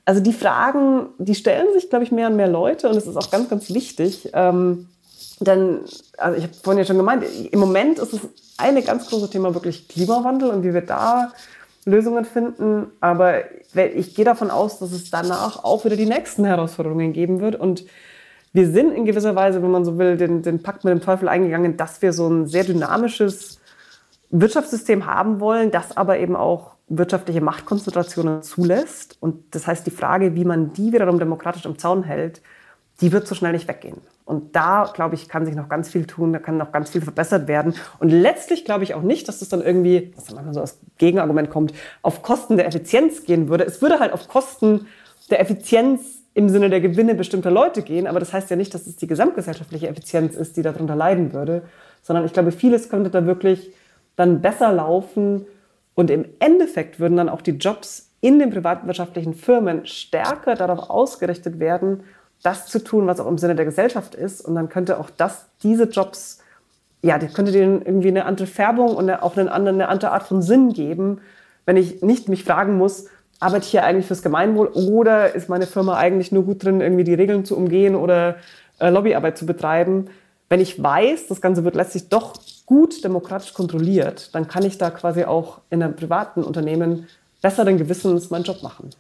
[0.09, 3.19] Also die Fragen, die stellen sich, glaube ich, mehr und mehr Leute und es ist
[3.19, 4.31] auch ganz, ganz wichtig.
[4.33, 4.89] Ähm,
[5.39, 5.81] denn,
[6.17, 8.21] also ich habe vorhin ja schon gemeint, im Moment ist es
[8.57, 11.35] eine ganz große Thema wirklich Klimawandel und wie wir da
[11.85, 12.87] Lösungen finden.
[13.01, 13.35] Aber
[13.75, 17.57] ich gehe davon aus, dass es danach auch wieder die nächsten Herausforderungen geben wird.
[17.57, 17.85] Und
[18.55, 21.29] wir sind in gewisser Weise, wenn man so will, den, den Pakt mit dem Teufel
[21.29, 23.61] eingegangen, dass wir so ein sehr dynamisches
[24.31, 29.17] Wirtschaftssystem haben wollen, das aber eben auch wirtschaftliche Machtkonzentrationen zulässt.
[29.21, 32.41] Und das heißt, die Frage, wie man die wiederum demokratisch im Zaun hält,
[33.01, 33.99] die wird so schnell nicht weggehen.
[34.25, 37.01] Und da, glaube ich, kann sich noch ganz viel tun, da kann noch ganz viel
[37.01, 37.75] verbessert werden.
[37.99, 40.79] Und letztlich glaube ich auch nicht, dass das dann irgendwie, was dann manchmal so als
[40.99, 41.73] Gegenargument kommt,
[42.03, 43.65] auf Kosten der Effizienz gehen würde.
[43.65, 44.87] Es würde halt auf Kosten
[45.31, 48.87] der Effizienz im Sinne der Gewinne bestimmter Leute gehen, aber das heißt ja nicht, dass
[48.87, 51.63] es die gesamtgesellschaftliche Effizienz ist, die darunter leiden würde,
[52.03, 53.73] sondern ich glaube, vieles könnte da wirklich
[54.15, 55.47] dann besser laufen,
[55.99, 61.59] und im Endeffekt würden dann auch die Jobs in den privatwirtschaftlichen Firmen stärker darauf ausgerichtet
[61.59, 62.05] werden,
[62.45, 64.41] das zu tun, was auch im Sinne der Gesellschaft ist.
[64.41, 66.39] Und dann könnte auch das, diese Jobs,
[67.03, 70.23] ja, die könnte denen irgendwie eine andere Färbung und auch eine andere, eine andere Art
[70.23, 71.21] von Sinn geben,
[71.67, 73.07] wenn ich nicht mich fragen muss,
[73.41, 77.03] arbeite ich hier eigentlich fürs Gemeinwohl oder ist meine Firma eigentlich nur gut drin, irgendwie
[77.03, 78.37] die Regeln zu umgehen oder
[78.79, 80.11] äh, Lobbyarbeit zu betreiben?
[80.49, 82.35] Wenn ich weiß, das Ganze wird letztlich doch
[82.69, 87.07] gut demokratisch kontrolliert, dann kann ich da quasi auch in einem privaten Unternehmen
[87.41, 88.91] besseren Gewissens meinen Job machen.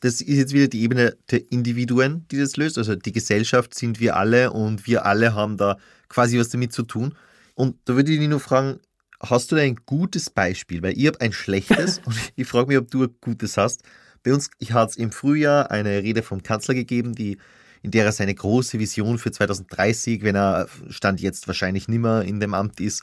[0.00, 2.76] Das ist jetzt wieder die Ebene der Individuen, die das löst.
[2.76, 5.78] Also die Gesellschaft sind wir alle und wir alle haben da
[6.10, 7.14] quasi was damit zu tun.
[7.54, 8.80] Und da würde ich dich nur fragen,
[9.18, 10.82] hast du da ein gutes Beispiel?
[10.82, 13.82] Weil ich habe ein schlechtes und ich frage mich, ob du ein gutes hast.
[14.22, 17.38] Bei uns hat es im Frühjahr eine Rede vom Kanzler gegeben, die,
[17.82, 22.40] in der er seine große Vision für 2030, wenn er Stand jetzt wahrscheinlich nimmer in
[22.40, 23.02] dem Amt ist,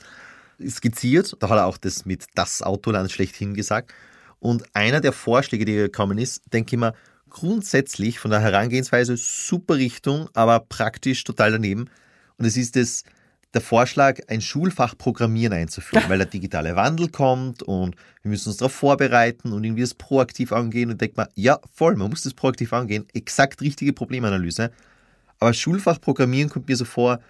[0.66, 1.36] skizziert.
[1.40, 3.92] Da hat er auch das mit das Autoland schlechthin gesagt.
[4.40, 6.94] Und einer der Vorschläge, die gekommen ist, denke ich mal,
[7.28, 11.90] grundsätzlich von der Herangehensweise super Richtung, aber praktisch total daneben.
[12.36, 13.02] Und es ist das,
[13.54, 18.58] der Vorschlag, ein Schulfach Programmieren einzuführen, weil der digitale Wandel kommt und wir müssen uns
[18.58, 22.34] darauf vorbereiten und irgendwie das proaktiv angehen und denkt man, ja, voll, man muss das
[22.34, 24.70] proaktiv angehen, exakt richtige Problemanalyse.
[25.40, 27.20] Aber Schulfach Programmieren kommt mir so vor,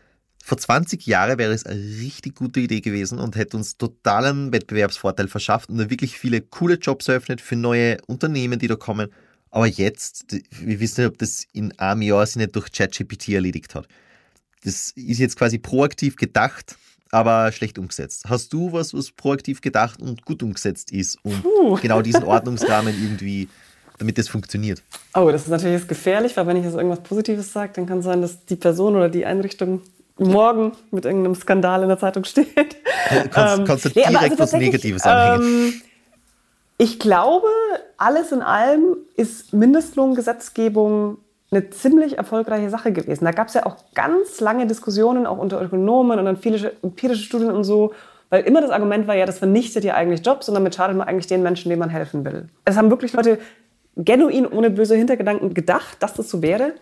[0.43, 5.29] vor 20 Jahren wäre es eine richtig gute Idee gewesen und hätte uns totalen Wettbewerbsvorteil
[5.29, 9.09] verschafft und wirklich viele coole Jobs eröffnet für neue Unternehmen, die da kommen.
[9.51, 13.75] Aber jetzt, wir wissen nicht, ob das in einem Jahr sich nicht durch ChatGPT erledigt
[13.75, 13.89] hat.
[14.65, 16.77] Das ist jetzt quasi proaktiv gedacht,
[17.11, 18.25] aber schlecht umgesetzt.
[18.29, 21.79] Hast du was, was proaktiv gedacht und gut umgesetzt ist, um Puh.
[21.81, 23.49] genau diesen Ordnungsrahmen irgendwie,
[23.99, 24.83] damit das funktioniert?
[25.15, 28.05] Oh, das ist natürlich gefährlich, weil wenn ich jetzt irgendwas Positives sage, dann kann es
[28.05, 29.83] sein, dass die Person oder die Einrichtung
[30.19, 32.49] morgen mit irgendeinem Skandal in der Zeitung steht.
[32.57, 35.73] Du kannst, ähm, kannst du direkt nee, also was Negatives anhängen.
[35.73, 35.83] Ähm,
[36.77, 37.49] ich glaube,
[37.97, 41.19] alles in allem ist Mindestlohngesetzgebung
[41.51, 43.25] eine ziemlich erfolgreiche Sache gewesen.
[43.25, 47.23] Da gab es ja auch ganz lange Diskussionen, auch unter Ökonomen und dann viele empirische
[47.23, 47.93] Studien und so,
[48.31, 51.09] weil immer das Argument war ja, das vernichtet ja eigentlich Jobs und damit schadet man
[51.09, 52.49] eigentlich den Menschen, denen man helfen will.
[52.65, 53.39] Es haben wirklich Leute
[53.97, 56.75] genuin ohne böse Hintergedanken gedacht, dass das so wäre.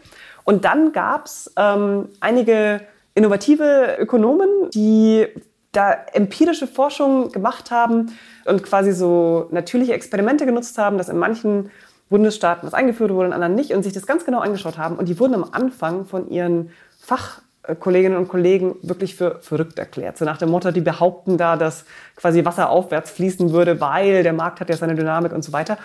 [0.45, 2.81] Und dann gab es ähm, einige
[3.15, 5.27] innovative Ökonomen, die
[5.73, 8.13] da empirische Forschung gemacht haben
[8.47, 11.71] und quasi so natürliche Experimente genutzt haben, dass in manchen
[12.09, 14.97] Bundesstaaten was eingeführt wurde, in anderen nicht und sich das ganz genau angeschaut haben.
[14.97, 20.17] Und die wurden am Anfang von ihren Fachkolleginnen und Kollegen wirklich für verrückt erklärt.
[20.17, 21.85] So nach dem Motto, die behaupten da, dass
[22.15, 25.79] quasi Wasser aufwärts fließen würde, weil der Markt hat ja seine Dynamik und so weiter.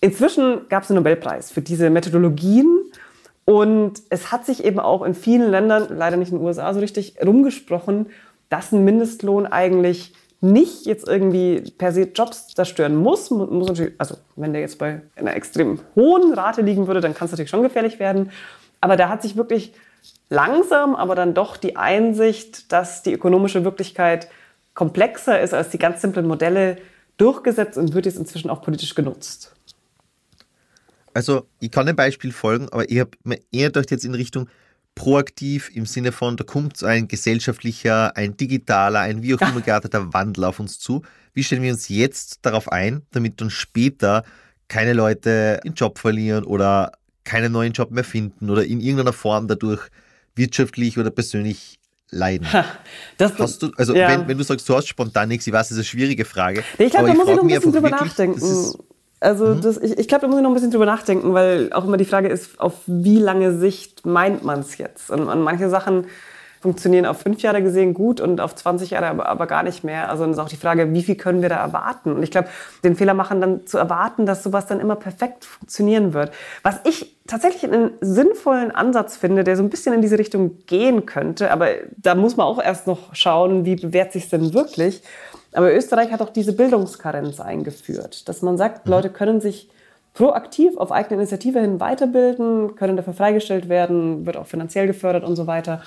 [0.00, 2.66] Inzwischen gab es einen Nobelpreis für diese Methodologien
[3.44, 6.80] und es hat sich eben auch in vielen Ländern, leider nicht in den USA so
[6.80, 8.06] richtig, rumgesprochen,
[8.48, 13.30] dass ein Mindestlohn eigentlich nicht jetzt irgendwie per se Jobs zerstören muss.
[13.30, 17.26] muss natürlich, also wenn der jetzt bei einer extrem hohen Rate liegen würde, dann kann
[17.26, 18.32] es natürlich schon gefährlich werden.
[18.80, 19.72] Aber da hat sich wirklich
[20.28, 24.28] langsam, aber dann doch die Einsicht, dass die ökonomische Wirklichkeit
[24.74, 26.78] komplexer ist als die ganz simplen Modelle
[27.18, 29.54] durchgesetzt und wird jetzt inzwischen auch politisch genutzt.
[31.14, 34.48] Also ich kann dem Beispiel folgen, aber ich habe mir eher gedacht jetzt in Richtung
[34.94, 39.60] proaktiv im Sinne von, da kommt so ein gesellschaftlicher, ein digitaler, ein wie auch immer
[39.60, 41.02] gearteter Wandel auf uns zu.
[41.32, 44.24] Wie stellen wir uns jetzt darauf ein, damit dann später
[44.68, 46.92] keine Leute den Job verlieren oder
[47.24, 49.80] keinen neuen Job mehr finden oder in irgendeiner Form dadurch
[50.34, 51.78] wirtschaftlich oder persönlich
[52.10, 52.46] leiden.
[53.16, 54.08] Das, hast du, also ja.
[54.08, 56.62] wenn, wenn, du sagst, du hast spontan nichts, ich weiß, das ist eine schwierige Frage.
[56.78, 58.72] Ich glaube, da muss ich noch ein bisschen drüber wirklich, nachdenken.
[59.22, 59.60] Also mhm.
[59.60, 61.96] das, ich, ich glaube, da muss ich noch ein bisschen drüber nachdenken, weil auch immer
[61.96, 65.10] die Frage ist, auf wie lange Sicht meint man es jetzt?
[65.10, 66.06] Und, und, manche Sachen
[66.60, 70.08] funktionieren auf fünf Jahre gesehen gut und auf 20 Jahre aber, aber gar nicht mehr.
[70.08, 72.12] Also dann ist auch die Frage, wie viel können wir da erwarten?
[72.12, 72.48] Und ich glaube,
[72.84, 76.32] den Fehler machen dann zu erwarten, dass sowas dann immer perfekt funktionieren wird.
[76.62, 81.04] Was ich tatsächlich einen sinnvollen Ansatz finde, der so ein bisschen in diese Richtung gehen
[81.04, 85.02] könnte, aber da muss man auch erst noch schauen, wie bewährt sich denn wirklich
[85.52, 88.92] aber Österreich hat auch diese Bildungskarenz eingeführt, dass man sagt, mhm.
[88.92, 89.68] Leute können sich
[90.14, 95.36] proaktiv auf eigene Initiative hin weiterbilden, können dafür freigestellt werden, wird auch finanziell gefördert und
[95.36, 95.82] so weiter.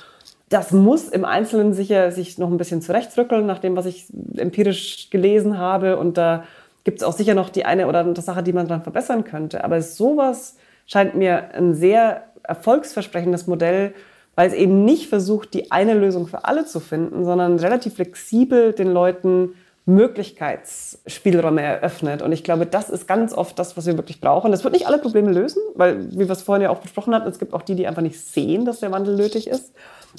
[0.49, 4.07] Das muss im Einzelnen sicher sich noch ein bisschen zurechtrückeln, nach dem, was ich
[4.37, 5.97] empirisch gelesen habe.
[5.97, 6.43] Und da
[6.83, 9.63] gibt es auch sicher noch die eine oder andere Sache, die man dann verbessern könnte.
[9.63, 10.55] Aber sowas
[10.85, 13.93] scheint mir ein sehr erfolgsversprechendes Modell,
[14.35, 18.73] weil es eben nicht versucht, die eine Lösung für alle zu finden, sondern relativ flexibel
[18.73, 19.53] den Leuten
[19.85, 22.23] Möglichkeitsspielräume eröffnet.
[22.23, 24.51] Und ich glaube, das ist ganz oft das, was wir wirklich brauchen.
[24.51, 27.29] Das wird nicht alle Probleme lösen, weil, wie wir es vorhin ja auch besprochen hatten,
[27.29, 29.73] es gibt auch die, die einfach nicht sehen, dass der Wandel nötig ist.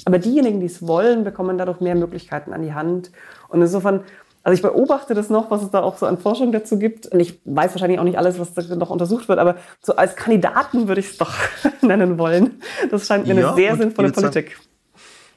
[0.05, 3.11] Aber diejenigen, die es wollen, bekommen dadurch mehr Möglichkeiten an die Hand.
[3.49, 4.03] Und insofern
[4.47, 7.05] also ich beobachte das noch, was es da auch so an Forschung dazu gibt.
[7.07, 10.15] Und ich weiß wahrscheinlich auch nicht alles, was da noch untersucht wird, aber so als
[10.15, 11.33] Kandidaten würde ich es doch
[11.81, 12.61] nennen wollen.
[12.89, 14.57] Das scheint mir ja, eine sehr sinnvolle Politik.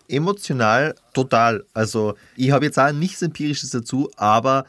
[0.06, 1.64] Emotional total.
[1.74, 4.64] Also ich habe jetzt auch nichts Empirisches dazu, aber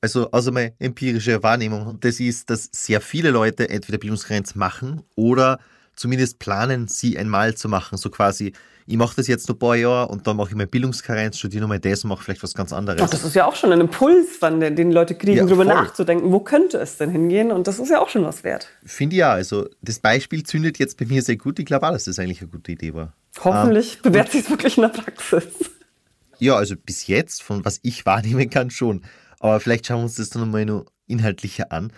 [0.00, 5.60] also außer meine empirische Wahrnehmung, das ist, dass sehr viele Leute entweder Bildungsgrenz machen oder
[5.96, 7.96] zumindest planen, sie einmal zu machen.
[7.98, 8.52] So quasi,
[8.86, 11.62] ich mache das jetzt noch ein paar Jahre und dann mache ich mein Bildungskarenz, studiere
[11.62, 13.00] nochmal das und mache vielleicht was ganz anderes.
[13.02, 15.74] Ach, das ist ja auch schon ein Impuls, wann den Leute kriegen, Ja, darüber voll.
[15.74, 17.50] nachzudenken, wo könnte es denn hingehen?
[17.52, 18.68] Und das ist ja auch schon was wert.
[18.84, 19.32] Finde ich ja.
[19.32, 21.58] Also das Beispiel zündet jetzt bei mir sehr gut.
[21.58, 23.14] Ich glaube auch, dass das eigentlich eine gute Idee war.
[23.42, 25.44] Hoffentlich bewährt sich es wirklich in der Praxis.
[26.38, 29.02] Ja, also bis jetzt, von was ich wahrnehmen kann, schon.
[29.40, 31.92] Aber vielleicht schauen wir uns das dann nochmal noch inhaltlicher an.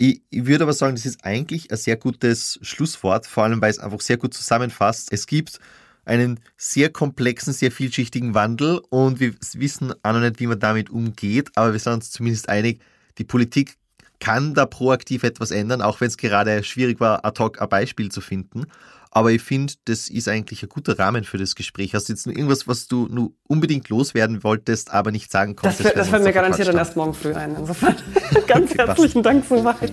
[0.00, 3.70] Ich, ich würde aber sagen, das ist eigentlich ein sehr gutes Schlusswort, vor allem weil
[3.70, 5.12] es einfach sehr gut zusammenfasst.
[5.12, 5.58] Es gibt
[6.04, 10.88] einen sehr komplexen, sehr vielschichtigen Wandel und wir wissen auch noch nicht, wie man damit
[10.88, 12.80] umgeht, aber wir sind uns zumindest einig,
[13.18, 13.76] die Politik
[14.20, 18.10] kann da proaktiv etwas ändern, auch wenn es gerade schwierig war, ad hoc ein Beispiel
[18.10, 18.66] zu finden.
[19.10, 21.94] Aber ich finde, das ist eigentlich ein guter Rahmen für das Gespräch.
[21.94, 25.76] Hast du jetzt noch irgendwas, was du nur unbedingt loswerden wolltest, aber nicht sagen Das,
[25.76, 25.96] konntest?
[25.96, 27.56] das wir fällt mir garantiert dann erst morgen früh ein.
[27.56, 27.94] Insofern
[28.46, 29.92] ganz Okay, herzlichen Dank soweit.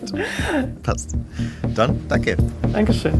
[0.83, 1.15] Passt.
[1.73, 2.37] Dann danke.
[2.71, 3.13] Dankeschön.